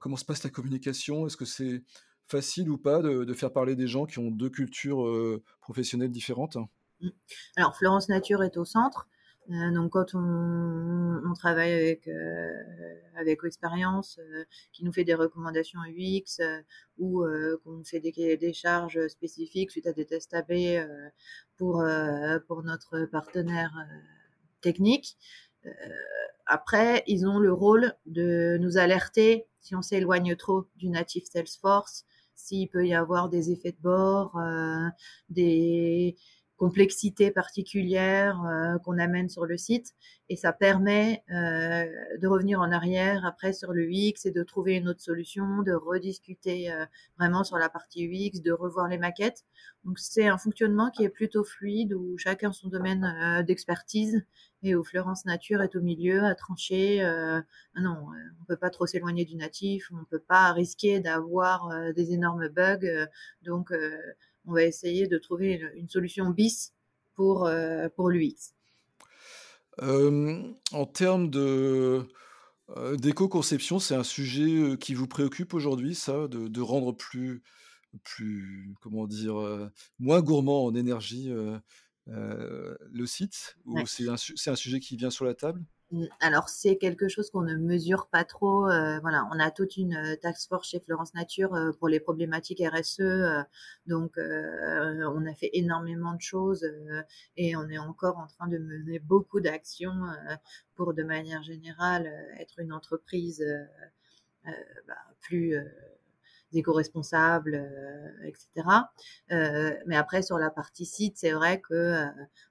comment 0.00 0.16
se 0.16 0.24
passe 0.24 0.42
la 0.44 0.50
communication? 0.50 1.26
Est-ce 1.26 1.36
que 1.36 1.44
c'est 1.44 1.82
facile 2.26 2.70
ou 2.70 2.78
pas 2.78 3.02
de, 3.02 3.32
faire 3.34 3.52
parler 3.52 3.74
des 3.76 3.88
gens 3.88 4.06
qui 4.06 4.18
ont 4.18 4.30
deux 4.30 4.50
cultures 4.50 5.04
professionnelles 5.60 6.12
différentes? 6.12 6.56
Mmh. 7.00 7.08
Alors 7.56 7.76
Florence 7.76 8.08
Nature 8.08 8.42
est 8.42 8.56
au 8.56 8.64
centre. 8.64 9.08
Donc 9.48 9.92
quand 9.92 10.14
on, 10.14 11.32
travaille 11.34 11.72
avec 11.72 12.08
avec 13.16 13.44
expérience, 13.44 14.18
qui 14.72 14.84
nous 14.84 14.92
fait 14.92 15.04
des 15.04 15.14
recommandations 15.14 15.80
UX 15.88 16.40
ou 16.98 17.24
qu'on 17.64 17.84
fait 17.84 18.00
des 18.00 18.36
des 18.36 18.52
charges 18.52 19.06
spécifiques 19.08 19.70
suite 19.70 19.86
à 19.86 19.92
des 19.92 20.06
tests 20.06 20.32
AB 20.34 20.52
pour 21.56 21.84
pour 22.46 22.62
notre 22.62 23.04
partenaire 23.06 23.74
technique. 24.60 25.18
après, 26.46 27.02
ils 27.06 27.26
ont 27.26 27.38
le 27.38 27.52
rôle 27.52 27.94
de 28.06 28.56
nous 28.60 28.78
alerter 28.78 29.46
si 29.60 29.74
on 29.74 29.82
s'éloigne 29.82 30.36
trop 30.36 30.66
du 30.76 30.90
natif 30.90 31.24
Salesforce, 31.24 32.04
s'il 32.34 32.68
peut 32.68 32.86
y 32.86 32.94
avoir 32.94 33.28
des 33.28 33.50
effets 33.50 33.72
de 33.72 33.82
bord, 33.82 34.38
des 35.30 36.16
complexité 36.56 37.30
particulière 37.30 38.40
euh, 38.44 38.78
qu'on 38.78 38.98
amène 38.98 39.28
sur 39.28 39.44
le 39.44 39.56
site 39.56 39.92
et 40.28 40.36
ça 40.36 40.52
permet 40.52 41.24
euh, 41.30 41.84
de 42.18 42.26
revenir 42.28 42.60
en 42.60 42.70
arrière 42.70 43.26
après 43.26 43.52
sur 43.52 43.72
le 43.72 43.82
UX 43.82 44.24
et 44.24 44.30
de 44.30 44.42
trouver 44.42 44.76
une 44.76 44.88
autre 44.88 45.00
solution, 45.00 45.62
de 45.62 45.72
rediscuter 45.72 46.72
euh, 46.72 46.86
vraiment 47.18 47.42
sur 47.42 47.58
la 47.58 47.68
partie 47.68 48.06
UX, 48.06 48.40
de 48.40 48.52
revoir 48.52 48.88
les 48.88 48.98
maquettes. 48.98 49.44
Donc 49.84 49.98
c'est 49.98 50.28
un 50.28 50.38
fonctionnement 50.38 50.90
qui 50.90 51.02
est 51.04 51.08
plutôt 51.08 51.44
fluide 51.44 51.92
où 51.92 52.16
chacun 52.18 52.52
son 52.52 52.68
domaine 52.68 53.44
d'expertise 53.46 54.24
et 54.62 54.74
où 54.74 54.84
Florence 54.84 55.26
Nature 55.26 55.60
est 55.60 55.76
au 55.76 55.82
milieu 55.82 56.24
à 56.24 56.34
trancher. 56.34 57.02
non, 57.76 58.06
on 58.40 58.44
peut 58.46 58.56
pas 58.56 58.70
trop 58.70 58.86
s'éloigner 58.86 59.26
du 59.26 59.36
natif, 59.36 59.90
on 59.92 60.04
peut 60.04 60.18
pas 60.26 60.52
risquer 60.52 61.00
d'avoir 61.00 61.92
des 61.92 62.12
énormes 62.12 62.48
bugs. 62.48 63.06
donc 63.42 63.70
on 64.46 64.52
va 64.52 64.64
essayer 64.64 65.06
de 65.06 65.18
trouver 65.18 65.60
une, 65.74 65.88
solution 65.88 66.30
bis 66.30 66.72
pour, 67.14 67.46
euh, 67.46 67.88
pour 67.96 68.10
l'UX. 68.10 68.54
en 69.78 70.86
termes 70.86 71.30
de 71.30 72.06
euh, 72.76 72.96
d'éco-conception, 72.96 73.78
c'est 73.78 73.94
un 73.94 74.04
sujet 74.04 74.56
euh, 74.56 74.76
qui 74.76 74.94
vous 74.94 75.06
préoccupe 75.06 75.54
aujourd'hui, 75.54 75.94
ça, 75.94 76.28
de, 76.28 76.60
rendre 76.60 76.92
plus, 76.92 77.42
plus, 78.02 78.74
comment 78.80 79.06
dire, 79.06 79.36
moins 79.98 80.20
gourmand 80.22 80.64
en 80.64 80.74
énergie 80.74 81.32
le 82.06 83.06
site? 83.06 83.56
Ou 83.66 83.86
c'est 83.86 84.08
un, 84.08 84.14
un, 84.14 84.56
sujet 84.56 84.80
qui 84.80 84.96
vient 84.96 85.10
sur 85.10 85.24
la 85.24 85.34
table? 85.34 85.64
Alors 86.20 86.48
c'est 86.48 86.76
quelque 86.76 87.08
chose 87.08 87.30
qu'on 87.30 87.42
ne 87.42 87.56
mesure 87.56 88.08
pas 88.08 88.24
trop. 88.24 88.68
Euh, 88.68 89.00
on 89.04 89.38
a 89.38 89.50
toute 89.50 89.76
une 89.76 89.94
euh, 89.94 90.16
task 90.16 90.48
force 90.48 90.68
chez 90.68 90.80
Florence 90.80 91.14
Nature 91.14 91.54
euh, 91.54 91.72
pour 91.72 91.88
les 91.88 92.00
problématiques 92.00 92.62
RSE. 92.64 93.02
donc 93.86 94.12
on 94.16 95.26
a 95.26 95.34
fait 95.34 95.50
énormément 95.52 96.14
de 96.14 96.20
choses 96.20 96.66
et 97.36 97.56
on 97.56 97.68
est 97.68 97.78
encore 97.78 98.18
en 98.18 98.26
train 98.26 98.48
de 98.48 98.58
mener 98.58 98.98
beaucoup 98.98 99.40
d'actions 99.40 100.00
pour 100.74 100.94
de 100.94 101.02
manière 101.02 101.42
générale 101.42 102.06
être 102.38 102.58
une 102.60 102.72
entreprise 102.72 103.44
bah, 104.44 104.94
plus 105.20 105.56
éco-responsables, 106.56 107.70
etc. 108.24 108.68
mais 109.86 109.96
après 109.96 110.22
sur 110.22 110.38
la 110.38 110.50
partie 110.50 110.86
site, 110.86 111.16
c'est 111.16 111.32
vrai 111.32 111.60
que 111.60 112.04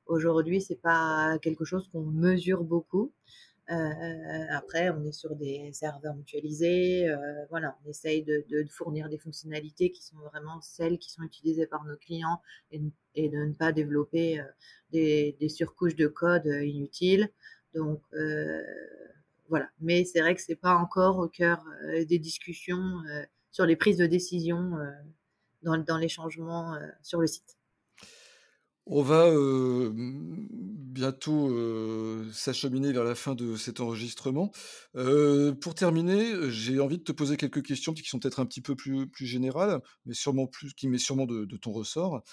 aujourd'hui 0.06 0.62
c'est 0.62 0.82
pas 0.82 1.38
quelque 1.42 1.66
chose 1.66 1.90
qu'on 1.92 2.04
mesure 2.04 2.64
beaucoup. 2.64 3.12
Euh, 3.72 4.46
après, 4.50 4.90
on 4.90 5.04
est 5.06 5.14
sur 5.14 5.36
des 5.36 5.72
serveurs 5.74 6.16
mutualisés. 6.16 7.08
Euh, 7.08 7.46
voilà, 7.50 7.78
on 7.84 7.90
essaye 7.90 8.24
de, 8.24 8.44
fournir 8.70 9.10
des 9.10 9.18
fonctionnalités 9.18 9.92
qui 9.92 10.04
sont 10.04 10.18
vraiment 10.32 10.60
celles 10.62 11.00
qui 11.00 11.12
sont 11.12 11.24
utilisées 11.24 11.68
par 11.68 11.86
nos 11.86 11.96
clients 11.96 12.42
et, 12.72 12.80
de 13.30 13.38
ne 13.38 13.54
pas 13.54 13.72
développer 13.72 14.40
euh, 14.40 14.44
des, 14.92 15.38
des, 15.40 15.50
surcouches 15.50 15.96
de 15.96 16.08
code 16.08 16.46
inutiles. 16.46 17.30
Donc 17.74 18.02
voilà, 19.50 19.70
mais 19.82 20.04
c'est 20.06 20.22
vrai 20.22 20.36
que 20.36 20.42
c'est 20.42 20.56
pas 20.56 20.76
encore 20.76 21.18
au 21.20 21.28
cœur 21.28 21.64
des 22.08 22.18
discussions 22.18 23.02
sur 23.54 23.66
les 23.66 23.78
prises 23.78 23.98
de 23.98 24.06
décision 24.06 24.72
dans, 25.62 25.78
dans 25.78 25.98
les 25.98 26.10
changements 26.10 26.76
sur 27.02 27.22
le 27.22 27.28
site. 27.28 27.58
On 28.86 29.02
va 29.02 29.32
bientôt 29.94 31.56
s'acheminer 32.34 32.92
vers 32.92 33.06
la 33.06 33.16
fin 33.16 33.34
de 33.34 33.56
cet 33.56 33.80
enregistrement. 33.80 34.52
pour 34.94 35.76
terminer, 35.76 36.50
j'ai 36.50 36.82
envie 36.82 36.98
de 36.98 37.04
te 37.04 37.14
poser 37.14 37.38
quelques 37.38 37.64
questions 37.64 37.94
qui 37.94 38.04
sont 38.04 38.20
peut-être 38.20 38.42
un 38.42 38.46
petit 38.46 38.60
peu 38.60 38.76
plus, 38.76 39.08
plus 39.08 39.26
générales, 39.26 39.80
mais 40.06 40.14
sûrement 40.14 40.48
plus, 40.48 40.74
qui 40.74 40.90
met 40.90 40.98
sûrement 40.98 41.26
de, 41.26 41.46
ton 41.56 41.72
ressort. 41.72 42.24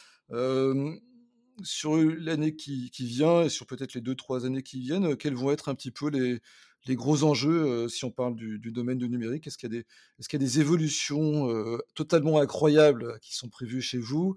sur 1.63 1.97
l'année 1.97 2.57
qui, 2.57 2.91
qui, 2.91 3.05
vient 3.05 3.43
et 3.43 3.49
sur 3.49 3.67
peut-être 3.67 3.95
les 3.95 4.01
deux, 4.01 4.17
trois 4.17 4.47
années 4.47 4.63
qui 4.63 4.81
viennent, 4.81 5.17
quels 5.17 5.35
vont 5.35 5.53
être 5.53 5.69
un 5.69 5.75
petit 5.77 5.93
peu 5.93 6.09
les, 6.09 6.41
les 6.87 6.97
gros 6.97 7.25
enjeux 7.25 7.89
si 7.89 8.05
on 8.05 8.11
parle 8.11 8.35
du, 8.35 8.59
du, 8.59 8.73
domaine 8.73 8.99
du 8.99 9.09
numérique 9.09 9.47
Est-ce 9.47 9.59
qu'il 9.59 9.73
y, 9.73 9.77
est 9.77 9.87
qu'il 10.29 10.41
y, 10.41 10.43
a 10.43 10.47
des 10.47 10.61
évolutions 10.61 11.49
totalement 11.95 12.39
incroyables 12.39 13.19
qui 13.21 13.35
sont 13.35 13.49
prévues 13.49 13.83
chez 13.83 13.99
vous? 13.99 14.37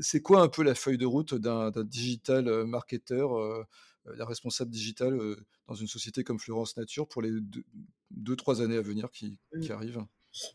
C'est 0.00 0.22
quoi 0.22 0.42
un 0.42 0.48
peu 0.48 0.62
la 0.62 0.74
feuille 0.74 0.98
de 0.98 1.06
route 1.06 1.34
d'un 1.34 1.70
digital 1.84 2.64
marketeur 2.64 3.66
la 4.16 4.24
responsable 4.24 4.70
digitale 4.70 5.18
dans 5.66 5.74
une 5.74 5.88
société 5.88 6.22
comme 6.22 6.38
Florence 6.38 6.76
Nature 6.76 7.08
pour 7.08 7.22
les 7.22 7.30
deux, 8.10 8.36
trois 8.36 8.62
années 8.62 8.76
à 8.76 8.82
venir 8.82 9.10
qui, 9.10 9.38
mmh. 9.52 9.60
qui 9.60 9.72
arrivent? 9.72 10.04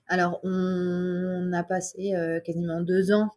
Alors, 0.07 0.39
on 0.43 1.51
a 1.53 1.63
passé 1.63 2.13
quasiment 2.45 2.81
deux 2.81 3.11
ans, 3.11 3.29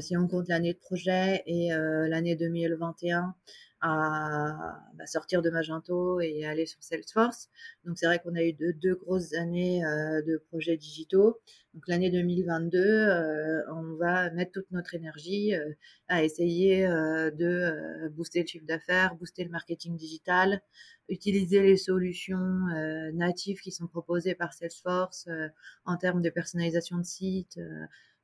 si 0.00 0.16
on 0.16 0.26
compte 0.28 0.48
l'année 0.48 0.74
de 0.74 0.78
projet 0.78 1.42
et 1.46 1.70
l'année 1.70 2.36
2021, 2.36 3.34
à 3.82 4.80
bah, 4.94 5.06
sortir 5.06 5.42
de 5.42 5.50
Magento 5.50 6.20
et 6.20 6.44
aller 6.46 6.66
sur 6.66 6.82
Salesforce. 6.82 7.50
Donc 7.84 7.98
c'est 7.98 8.06
vrai 8.06 8.20
qu'on 8.20 8.36
a 8.36 8.42
eu 8.42 8.52
deux, 8.52 8.72
deux 8.72 8.94
grosses 8.94 9.34
années 9.34 9.84
euh, 9.84 10.22
de 10.22 10.40
projets 10.50 10.76
digitaux. 10.76 11.40
Donc 11.74 11.88
l'année 11.88 12.10
2022, 12.10 12.78
euh, 12.78 13.62
on 13.72 13.96
va 13.96 14.30
mettre 14.30 14.52
toute 14.52 14.70
notre 14.70 14.94
énergie 14.94 15.56
euh, 15.56 15.72
à 16.06 16.22
essayer 16.22 16.86
de 16.86 18.08
booster 18.10 18.42
le 18.42 18.46
chiffre 18.46 18.66
d'affaires, 18.66 19.16
booster 19.16 19.42
le 19.42 19.50
marketing 19.50 19.96
digital, 19.96 20.60
utiliser 21.08 21.62
les 21.62 21.76
solutions 21.76 22.66
natives 23.14 23.60
qui 23.60 23.72
sont 23.72 23.86
proposées 23.86 24.34
par 24.34 24.52
Salesforce 24.52 25.26
en 25.86 25.96
termes 25.96 26.20
de 26.20 26.28
personnalisation 26.28 26.98
de 26.98 27.04
site 27.04 27.58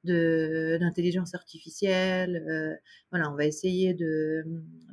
d'intelligence 0.04 1.34
artificielle. 1.34 2.44
Euh, 2.48 2.74
voilà, 3.11 3.30
on 3.30 3.37
va 3.37 3.46
essayer 3.46 3.94
de, 3.94 4.44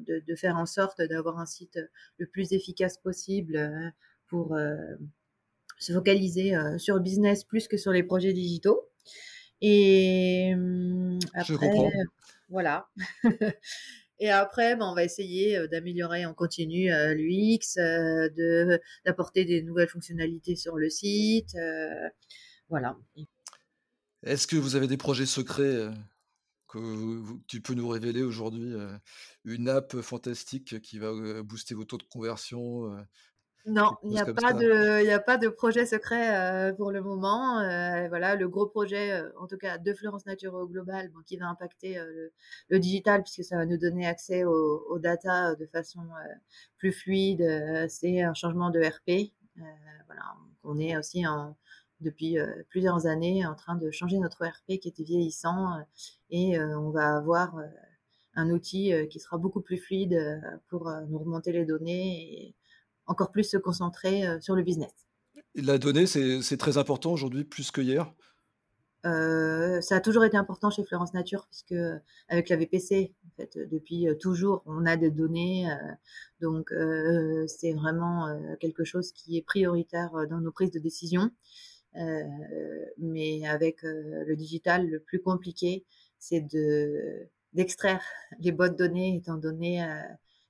de, 0.07 0.23
de 0.25 0.35
faire 0.35 0.57
en 0.57 0.65
sorte 0.65 1.01
d'avoir 1.01 1.39
un 1.39 1.45
site 1.45 1.79
le 2.17 2.25
plus 2.27 2.53
efficace 2.53 2.97
possible 2.97 3.55
euh, 3.55 3.89
pour 4.27 4.55
euh, 4.55 4.75
se 5.77 5.93
focaliser 5.93 6.53
sur 6.77 6.95
le 6.95 7.01
business 7.01 7.43
plus 7.43 7.67
que 7.67 7.77
sur 7.77 7.91
les 7.91 8.03
projets 8.03 8.33
digitaux. 8.33 8.89
Et 9.61 10.53
après, 11.33 11.89
voilà. 12.49 12.87
Et 14.19 14.29
après, 14.29 14.77
ben, 14.77 14.85
on 14.89 14.95
va 14.95 15.03
essayer 15.03 15.67
d'améliorer 15.67 16.25
en 16.25 16.33
continu 16.33 16.87
l'UX, 16.87 17.75
de 17.75 18.79
d'apporter 19.03 19.43
des 19.43 19.61
nouvelles 19.63 19.89
fonctionnalités 19.89 20.55
sur 20.55 20.77
le 20.77 20.89
site. 20.89 21.57
voilà. 22.69 22.95
Est-ce 24.25 24.47
que 24.47 24.55
vous 24.55 24.75
avez 24.75 24.88
des 24.88 24.97
projets 24.97 25.27
secrets 25.27 25.63
euh, 25.63 25.91
que 26.67 27.38
tu 27.47 27.61
peux 27.61 27.75
nous 27.75 27.88
révéler 27.88 28.23
aujourd'hui 28.23 28.73
euh, 28.73 28.97
Une 29.43 29.69
app 29.69 30.01
fantastique 30.01 30.81
qui 30.81 30.97
va 30.97 31.09
euh, 31.09 31.43
booster 31.43 31.75
vos 31.75 31.85
taux 31.85 31.97
de 31.97 32.03
conversion 32.03 32.91
non, 33.67 33.89
il 34.03 34.09
n'y 34.09 34.19
a, 34.19 34.25
pas 34.25 34.53
de, 34.53 35.09
a 35.09 35.19
pas 35.19 35.38
de 35.39 35.47
projet 35.47 35.88
secret 35.88 36.71
pour 36.77 36.91
le 36.91 37.01
moment. 37.01 37.55
voilà, 38.09 38.35
le 38.35 38.47
gros 38.47 38.67
projet, 38.67 39.19
en 39.39 39.47
tout 39.47 39.57
cas 39.57 39.79
de 39.79 39.91
Florence 39.91 40.27
Nature 40.27 40.53
au 40.53 40.67
global, 40.67 41.11
qui 41.25 41.38
va 41.38 41.47
impacter 41.47 41.99
le, 42.69 42.79
digital 42.79 43.23
puisque 43.23 43.43
ça 43.43 43.57
va 43.57 43.65
nous 43.65 43.79
donner 43.79 44.05
accès 44.05 44.43
aux, 44.43 44.99
data 44.99 45.55
de 45.55 45.65
façon 45.65 46.03
plus 46.77 46.91
fluide, 46.91 47.43
c'est 47.89 48.21
un 48.21 48.35
changement 48.35 48.69
de 48.69 48.81
RP. 48.81 49.33
voilà, 50.05 50.35
on 50.63 50.77
est 50.77 50.95
aussi 50.95 51.25
en, 51.25 51.57
depuis 52.01 52.39
euh, 52.39 52.47
plusieurs 52.69 53.05
années 53.05 53.45
en 53.45 53.55
train 53.55 53.75
de 53.75 53.89
changer 53.91 54.17
notre 54.19 54.43
ERP 54.43 54.79
qui 54.79 54.88
était 54.88 55.03
vieillissant 55.03 55.73
euh, 55.73 55.81
et 56.29 56.58
euh, 56.58 56.77
on 56.79 56.91
va 56.91 57.17
avoir 57.17 57.55
un 58.36 58.49
outil 58.49 58.91
qui 59.10 59.19
sera 59.19 59.38
beaucoup 59.38 59.62
plus 59.62 59.77
fluide 59.77 60.41
pour 60.67 60.91
nous 61.08 61.19
remonter 61.19 61.53
les 61.53 61.63
données 61.63 62.34
et 62.34 62.55
encore 63.05 63.31
plus 63.31 63.45
se 63.45 63.55
concentrer 63.55 64.23
sur 64.41 64.55
le 64.55 64.63
business. 64.63 64.91
la 65.55 65.77
donnée, 65.77 66.05
c'est 66.05 66.58
très 66.58 66.77
important 66.77 67.13
aujourd'hui, 67.13 67.45
plus 67.45 67.71
que 67.71 67.79
hier 67.79 68.13
ça 69.03 69.97
a 69.97 69.99
toujours 70.01 70.25
été 70.25 70.36
important 70.36 70.71
chez 70.71 70.84
Florence 70.84 71.13
Nature, 71.13 71.47
puisque 71.47 71.79
avec 72.27 72.49
la 72.49 72.55
VPC, 72.58 73.13
en 73.27 73.36
fait, 73.38 73.69
depuis 73.69 74.08
toujours, 74.19 74.63
on 74.65 74.86
a 74.88 74.97
des 74.97 75.12
données. 75.12 75.69
donc, 76.41 76.73
c'est 77.47 77.73
vraiment 77.73 78.27
quelque 78.60 78.84
chose 78.84 79.12
qui 79.12 79.38
est 79.38 79.43
prioritaire 79.43 80.12
dans 80.27 80.41
nos 80.41 80.51
prises 80.51 80.71
de 80.71 80.79
décision. 80.79 81.29
Euh, 81.97 82.23
mais 82.97 83.45
avec 83.47 83.84
euh, 83.84 84.23
le 84.25 84.36
digital, 84.36 84.88
le 84.89 84.99
plus 84.99 85.21
compliqué, 85.21 85.86
c'est 86.19 86.41
de 86.41 87.29
d'extraire 87.53 88.03
les 88.39 88.51
bonnes 88.51 88.75
données, 88.75 89.15
étant 89.15 89.38
donné 89.38 89.81
euh, 89.84 90.01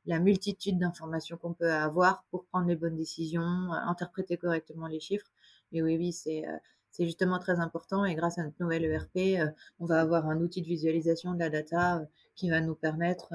la 0.06 0.20
multitude 0.20 0.80
d'informations 0.80 1.38
qu'on 1.38 1.54
peut 1.54 1.72
avoir 1.72 2.26
pour 2.32 2.46
prendre 2.46 2.68
les 2.68 2.76
bonnes 2.76 2.96
décisions, 2.96 3.72
interpréter 3.72 4.38
correctement 4.38 4.88
les 4.88 5.00
chiffres. 5.00 5.32
Mais 5.72 5.82
oui, 5.82 5.98
oui, 5.98 6.14
c'est 6.14 6.46
c'est 6.92 7.06
justement 7.06 7.40
très 7.40 7.60
important 7.60 8.06
et 8.06 8.16
grâce 8.16 8.38
à 8.40 8.44
notre 8.44 8.56
nouvelle 8.62 8.86
ERP, 8.86 9.54
on 9.80 9.86
va 9.86 10.02
avoir 10.02 10.28
un 10.28 10.40
outil 10.40 10.62
de 10.62 10.68
visualisation 10.68 11.34
de 11.34 11.40
la 11.40 11.50
data 11.50 12.08
qui 12.36 12.50
va 12.50 12.62
nous 12.62 12.76
permettre 12.76 13.34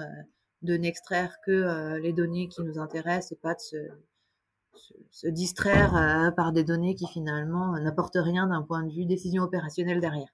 de 0.63 0.77
n'extraire 0.77 1.39
que 1.45 1.99
les 1.99 2.13
données 2.13 2.49
qui 2.49 2.63
nous 2.63 2.79
intéressent 2.79 3.33
et 3.33 3.37
pas 3.37 3.55
de 3.55 3.61
se, 3.61 3.77
se, 5.11 5.29
distraire 5.29 5.97
euh, 5.97 6.31
par 6.31 6.53
des 6.53 6.65
données 6.65 6.95
qui 6.95 7.07
finalement 7.07 7.79
n'apportent 7.79 8.19
rien 8.21 8.47
d'un 8.47 8.63
point 8.63 8.85
de 8.85 8.93
vue 8.93 9.07
décision 9.07 9.43
opérationnelle 9.43 10.01
derrière. 10.01 10.29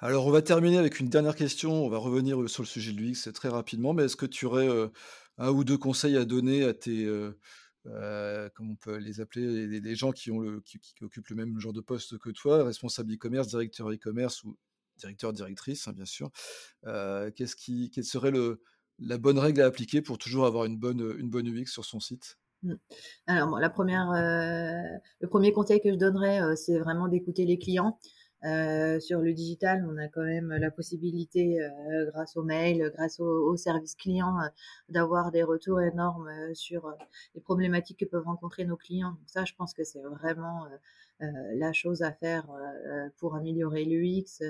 Alors, 0.00 0.26
on 0.26 0.30
va 0.30 0.42
terminer 0.42 0.78
avec 0.78 0.98
une 0.98 1.08
dernière 1.08 1.36
question. 1.36 1.72
On 1.84 1.88
va 1.88 1.98
revenir 1.98 2.40
euh, 2.40 2.48
sur 2.48 2.62
le 2.62 2.68
sujet 2.68 2.92
de 2.92 2.98
l'UX 2.98 3.32
très 3.32 3.48
rapidement. 3.48 3.94
Mais 3.94 4.04
est-ce 4.04 4.16
que 4.16 4.26
tu 4.26 4.46
aurais 4.46 4.68
euh, 4.68 4.88
un 5.38 5.50
ou 5.50 5.64
deux 5.64 5.78
conseils 5.78 6.16
à 6.16 6.24
donner 6.24 6.64
à 6.64 6.74
tes, 6.74 7.06
comment 7.84 8.72
on 8.72 8.76
peut 8.76 8.96
les 8.96 9.20
appeler, 9.20 9.66
les, 9.80 9.94
gens 9.94 10.12
qui, 10.12 10.30
occupent 10.30 11.28
le 11.28 11.36
même 11.36 11.58
genre 11.58 11.72
de 11.72 11.80
poste 11.80 12.18
que 12.18 12.30
toi, 12.30 12.64
responsable 12.64 13.14
e-commerce, 13.14 13.48
directeur 13.48 13.90
e-commerce 13.90 14.44
ou 14.44 14.56
directeur, 14.98 15.32
directrice, 15.32 15.88
hein, 15.88 15.92
bien 15.92 16.04
sûr. 16.04 16.30
qu'est-ce 16.84 17.56
qui, 17.56 17.90
quelle 17.90 18.04
serait 18.04 18.32
la 18.98 19.18
bonne 19.18 19.38
règle 19.38 19.62
à 19.62 19.66
appliquer 19.66 20.02
pour 20.02 20.18
toujours 20.18 20.46
avoir 20.46 20.64
une 20.66 20.76
bonne, 20.76 21.14
une 21.18 21.30
bonne 21.30 21.48
UX 21.48 21.66
sur 21.66 21.84
son 21.84 21.98
site? 21.98 22.36
Mmh. 22.62 22.74
Alors, 23.26 23.58
la 23.58 23.70
première, 23.70 24.10
euh, 24.12 24.98
le 25.20 25.28
premier 25.28 25.52
conseil 25.52 25.80
que 25.80 25.90
je 25.90 25.96
donnerais, 25.96 26.40
euh, 26.42 26.54
c'est 26.56 26.78
vraiment 26.78 27.08
d'écouter 27.08 27.44
les 27.44 27.58
clients. 27.58 27.98
Euh, 28.44 28.98
sur 29.00 29.20
le 29.20 29.32
digital, 29.32 29.86
on 29.88 29.96
a 29.98 30.08
quand 30.08 30.24
même 30.24 30.50
la 30.52 30.70
possibilité, 30.72 31.58
grâce 32.12 32.36
au 32.36 32.42
mail, 32.42 32.90
grâce 32.96 33.20
au, 33.20 33.56
service 33.56 33.94
client, 33.94 34.36
d'avoir 34.88 35.30
des 35.30 35.44
retours 35.44 35.80
énormes 35.80 36.28
sur 36.54 36.92
les 37.36 37.40
problématiques 37.40 38.00
que 38.00 38.04
peuvent 38.04 38.24
rencontrer 38.24 38.64
nos 38.64 38.76
clients. 38.76 39.10
Donc 39.10 39.28
ça, 39.28 39.44
je 39.44 39.54
pense 39.54 39.72
que 39.74 39.84
c'est 39.84 40.02
vraiment 40.02 40.66
la 41.20 41.72
chose 41.72 42.02
à 42.02 42.10
faire 42.12 42.48
pour 43.18 43.36
améliorer 43.36 43.84
l'UX. 43.84 44.42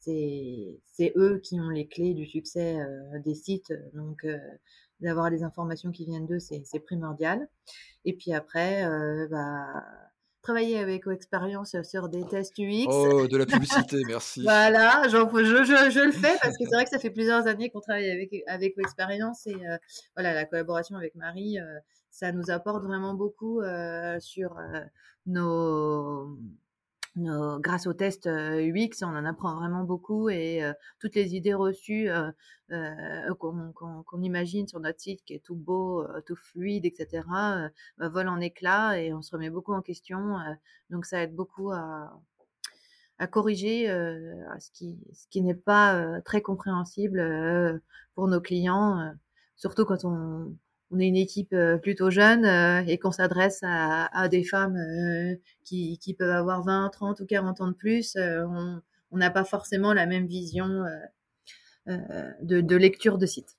c'est 0.00 1.12
eux 1.16 1.38
qui 1.42 1.60
ont 1.60 1.68
les 1.68 1.86
clés 1.88 2.14
du 2.14 2.24
succès 2.24 2.78
des 3.22 3.34
sites. 3.34 3.74
Donc, 3.92 4.26
d'avoir 5.00 5.30
des 5.30 5.42
informations 5.42 5.90
qui 5.90 6.04
viennent 6.04 6.26
d'eux, 6.26 6.38
c'est 6.38 6.80
primordial. 6.80 7.48
Et 8.04 8.14
puis 8.14 8.32
après, 8.32 8.84
euh, 8.84 9.26
bah, 9.28 9.84
travailler 10.42 10.78
avec 10.78 11.06
expérience 11.08 11.76
sur 11.82 12.08
des 12.08 12.24
tests 12.26 12.58
UX. 12.58 12.86
Oh, 12.88 13.26
de 13.26 13.36
la 13.36 13.46
publicité, 13.46 14.02
merci. 14.06 14.42
voilà, 14.42 15.02
je, 15.08 15.16
je, 15.18 15.90
je, 15.90 16.04
le 16.04 16.12
fais 16.12 16.36
parce 16.40 16.56
que 16.56 16.64
c'est 16.64 16.74
vrai 16.74 16.84
que 16.84 16.90
ça 16.90 16.98
fait 16.98 17.10
plusieurs 17.10 17.46
années 17.46 17.70
qu'on 17.70 17.80
travaille 17.80 18.10
avec, 18.10 18.30
avec 18.46 18.78
expérience 18.78 19.46
et 19.46 19.54
euh, 19.54 19.76
voilà, 20.14 20.34
la 20.34 20.44
collaboration 20.44 20.96
avec 20.96 21.14
Marie, 21.16 21.58
euh, 21.58 21.78
ça 22.10 22.32
nous 22.32 22.50
apporte 22.50 22.84
vraiment 22.84 23.14
beaucoup 23.14 23.60
sur 24.20 24.56
nos 25.26 26.38
grâce 27.16 27.86
au 27.86 27.94
test 27.94 28.26
UX, 28.26 29.02
on 29.02 29.06
en 29.06 29.24
apprend 29.24 29.56
vraiment 29.56 29.84
beaucoup 29.84 30.28
et 30.28 30.60
toutes 30.98 31.14
les 31.14 31.34
idées 31.34 31.54
reçues 31.54 32.08
qu'on 33.38 34.22
imagine 34.22 34.68
sur 34.68 34.80
notre 34.80 35.00
site, 35.00 35.24
qui 35.24 35.34
est 35.34 35.44
tout 35.44 35.54
beau, 35.54 36.06
tout 36.26 36.36
fluide, 36.36 36.84
etc., 36.84 37.22
bah, 37.98 38.08
volent 38.08 38.34
en 38.34 38.40
éclats 38.40 39.00
et 39.00 39.12
on 39.14 39.22
se 39.22 39.30
remet 39.32 39.50
beaucoup 39.50 39.72
en 39.72 39.82
question. 39.82 40.36
donc 40.90 41.06
ça 41.06 41.22
aide 41.22 41.34
beaucoup 41.34 41.72
à, 41.72 42.20
corriger 43.30 43.86
ce 44.58 45.26
qui 45.30 45.42
n'est 45.42 45.54
pas 45.54 46.20
très 46.22 46.42
compréhensible 46.42 47.82
pour 48.14 48.28
nos 48.28 48.40
clients, 48.40 49.12
surtout 49.56 49.86
quand 49.86 50.04
on, 50.04 50.54
on 50.90 50.98
est 51.00 51.08
une 51.08 51.16
équipe 51.16 51.52
euh, 51.52 51.78
plutôt 51.78 52.10
jeune 52.10 52.44
euh, 52.44 52.84
et 52.86 52.98
qu'on 52.98 53.10
s'adresse 53.12 53.60
à, 53.62 54.28
des 54.28 54.44
femmes 54.44 54.76
euh, 54.76 55.36
qui, 55.64 55.98
peuvent 56.18 56.30
avoir 56.30 56.62
20, 56.62 56.90
30 56.90 57.20
ou 57.20 57.26
40 57.26 57.60
ans 57.60 57.68
de 57.68 57.72
plus, 57.72 58.16
on 58.16 59.16
n'a 59.18 59.30
pas 59.30 59.44
forcément 59.44 59.92
la 59.92 60.06
même 60.06 60.26
vision 60.26 60.84
de, 61.86 62.76
lecture 62.76 63.18
de 63.18 63.26
site. 63.26 63.56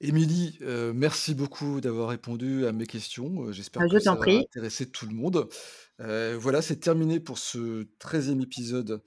Émilie, 0.00 0.58
euh, 0.62 0.92
merci 0.94 1.34
beaucoup 1.34 1.80
d'avoir 1.80 2.10
répondu 2.10 2.66
à 2.66 2.72
mes 2.72 2.86
questions. 2.86 3.50
J'espère 3.52 3.82
Ah, 3.82 3.88
que 3.88 3.94
je 3.94 3.98
ça 3.98 4.10
t'en 4.12 4.16
va 4.16 4.20
prie. 4.20 4.38
intéresser 4.38 4.88
tout 4.88 5.06
le 5.06 5.14
monde. 5.14 5.48
Euh, 6.00 6.36
voilà, 6.38 6.62
c'est 6.62 6.76
terminé 6.76 7.18
pour 7.18 7.38
ce 7.38 7.88
treizième 7.98 8.40
épisode 8.40 9.02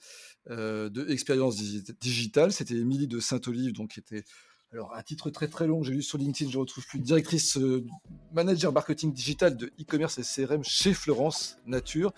euh, 0.49 0.89
de 0.89 1.09
Expérience 1.09 1.55
Digi- 1.55 1.97
Digitale. 2.01 2.51
C'était 2.51 2.75
Émilie 2.75 3.07
de 3.07 3.21
Saint-Olive, 3.21 3.71
donc 3.71 3.91
qui 3.91 3.99
était 4.01 4.25
alors 4.73 4.95
un 4.95 5.01
titre 5.03 5.29
très 5.29 5.47
très 5.47 5.67
long. 5.67 5.83
J'ai 5.83 5.93
lu 5.93 6.01
sur 6.01 6.17
LinkedIn, 6.17 6.49
je 6.49 6.57
ne 6.57 6.61
retrouve 6.61 6.85
plus. 6.85 6.99
Directrice 6.99 7.57
euh, 7.57 7.85
manager 8.33 8.71
marketing 8.71 9.13
digital 9.13 9.57
de 9.57 9.67
e-commerce 9.79 10.17
et 10.17 10.23
CRM 10.23 10.63
chez 10.63 10.93
Florence 10.93 11.57
Nature. 11.65 12.13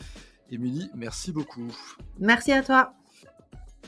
Émilie, 0.51 0.89
merci 0.93 1.31
beaucoup. 1.31 1.73
Merci 2.19 2.51
à 2.51 2.61
toi. 2.61 2.93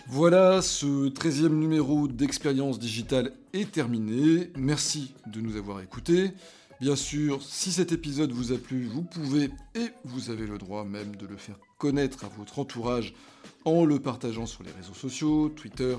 Voilà, 0.07 0.61
ce 0.61 1.09
treizième 1.09 1.59
numéro 1.59 2.07
d'Expérience 2.07 2.79
Digitale 2.79 3.33
est 3.53 3.71
terminé. 3.71 4.51
Merci 4.57 5.13
de 5.27 5.41
nous 5.41 5.57
avoir 5.57 5.81
écoutés. 5.81 6.33
Bien 6.81 6.95
sûr, 6.95 7.41
si 7.41 7.71
cet 7.71 7.91
épisode 7.91 8.31
vous 8.31 8.51
a 8.51 8.57
plu, 8.57 8.85
vous 8.85 9.03
pouvez 9.03 9.49
et 9.75 9.91
vous 10.03 10.29
avez 10.29 10.45
le 10.45 10.57
droit 10.57 10.83
même 10.83 11.15
de 11.15 11.25
le 11.25 11.37
faire 11.37 11.55
connaître 11.77 12.25
à 12.25 12.29
votre 12.37 12.59
entourage 12.59 13.13
en 13.63 13.85
le 13.85 13.99
partageant 13.99 14.45
sur 14.45 14.63
les 14.63 14.71
réseaux 14.71 14.93
sociaux, 14.93 15.49
Twitter, 15.49 15.95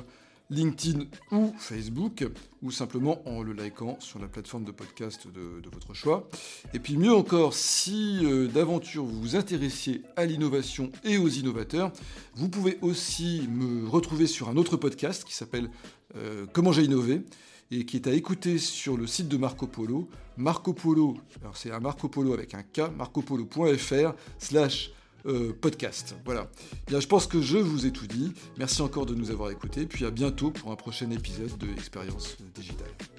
LinkedIn 0.50 1.04
ou 1.32 1.52
Facebook, 1.58 2.24
ou 2.62 2.70
simplement 2.70 3.20
en 3.28 3.42
le 3.42 3.52
likant 3.52 3.96
sur 4.00 4.18
la 4.18 4.28
plateforme 4.28 4.64
de 4.64 4.70
podcast 4.70 5.26
de, 5.26 5.68
votre 5.72 5.94
choix. 5.94 6.28
Et 6.74 6.78
puis 6.78 6.96
mieux 6.96 7.14
encore, 7.14 7.54
si 7.54 8.20
euh, 8.22 8.46
d'aventure 8.46 9.04
vous 9.04 9.20
vous 9.20 9.36
intéressiez 9.36 10.02
à 10.16 10.24
l'innovation 10.24 10.90
et 11.04 11.18
aux 11.18 11.28
innovateurs, 11.28 11.92
vous 12.34 12.48
pouvez 12.48 12.78
aussi 12.82 13.48
me 13.50 13.88
retrouver 13.88 14.26
sur 14.26 14.48
un 14.48 14.56
autre 14.56 14.76
podcast 14.76 15.24
qui 15.24 15.34
s'appelle 15.34 15.70
euh, 16.16 16.46
Comment 16.52 16.72
j'ai 16.72 16.84
innové 16.84 17.22
et 17.70 17.84
qui 17.84 17.96
est 17.96 18.06
à 18.06 18.12
écouter 18.12 18.58
sur 18.58 18.96
le 18.96 19.06
site 19.06 19.28
de 19.28 19.36
Marco 19.36 19.66
Polo. 19.66 20.08
Marco 20.36 20.72
Polo, 20.72 21.16
alors 21.42 21.56
c'est 21.56 21.72
un 21.72 21.80
Marco 21.80 22.08
Polo 22.08 22.32
avec 22.32 22.54
un 22.54 22.62
K, 22.62 22.90
marcopolo.fr 22.96 24.14
slash 24.38 24.92
euh, 25.26 25.52
podcast. 25.52 26.14
Voilà. 26.24 26.50
Bien, 26.86 27.00
je 27.00 27.06
pense 27.06 27.26
que 27.26 27.40
je 27.40 27.58
vous 27.58 27.86
ai 27.86 27.92
tout 27.92 28.06
dit. 28.06 28.32
Merci 28.58 28.82
encore 28.82 29.06
de 29.06 29.14
nous 29.14 29.30
avoir 29.30 29.50
écoutés. 29.50 29.86
Puis 29.86 30.04
à 30.04 30.10
bientôt 30.10 30.50
pour 30.50 30.72
un 30.72 30.76
prochain 30.76 31.10
épisode 31.10 31.56
de 31.58 31.68
Expérience 31.68 32.36
Digitale. 32.54 33.15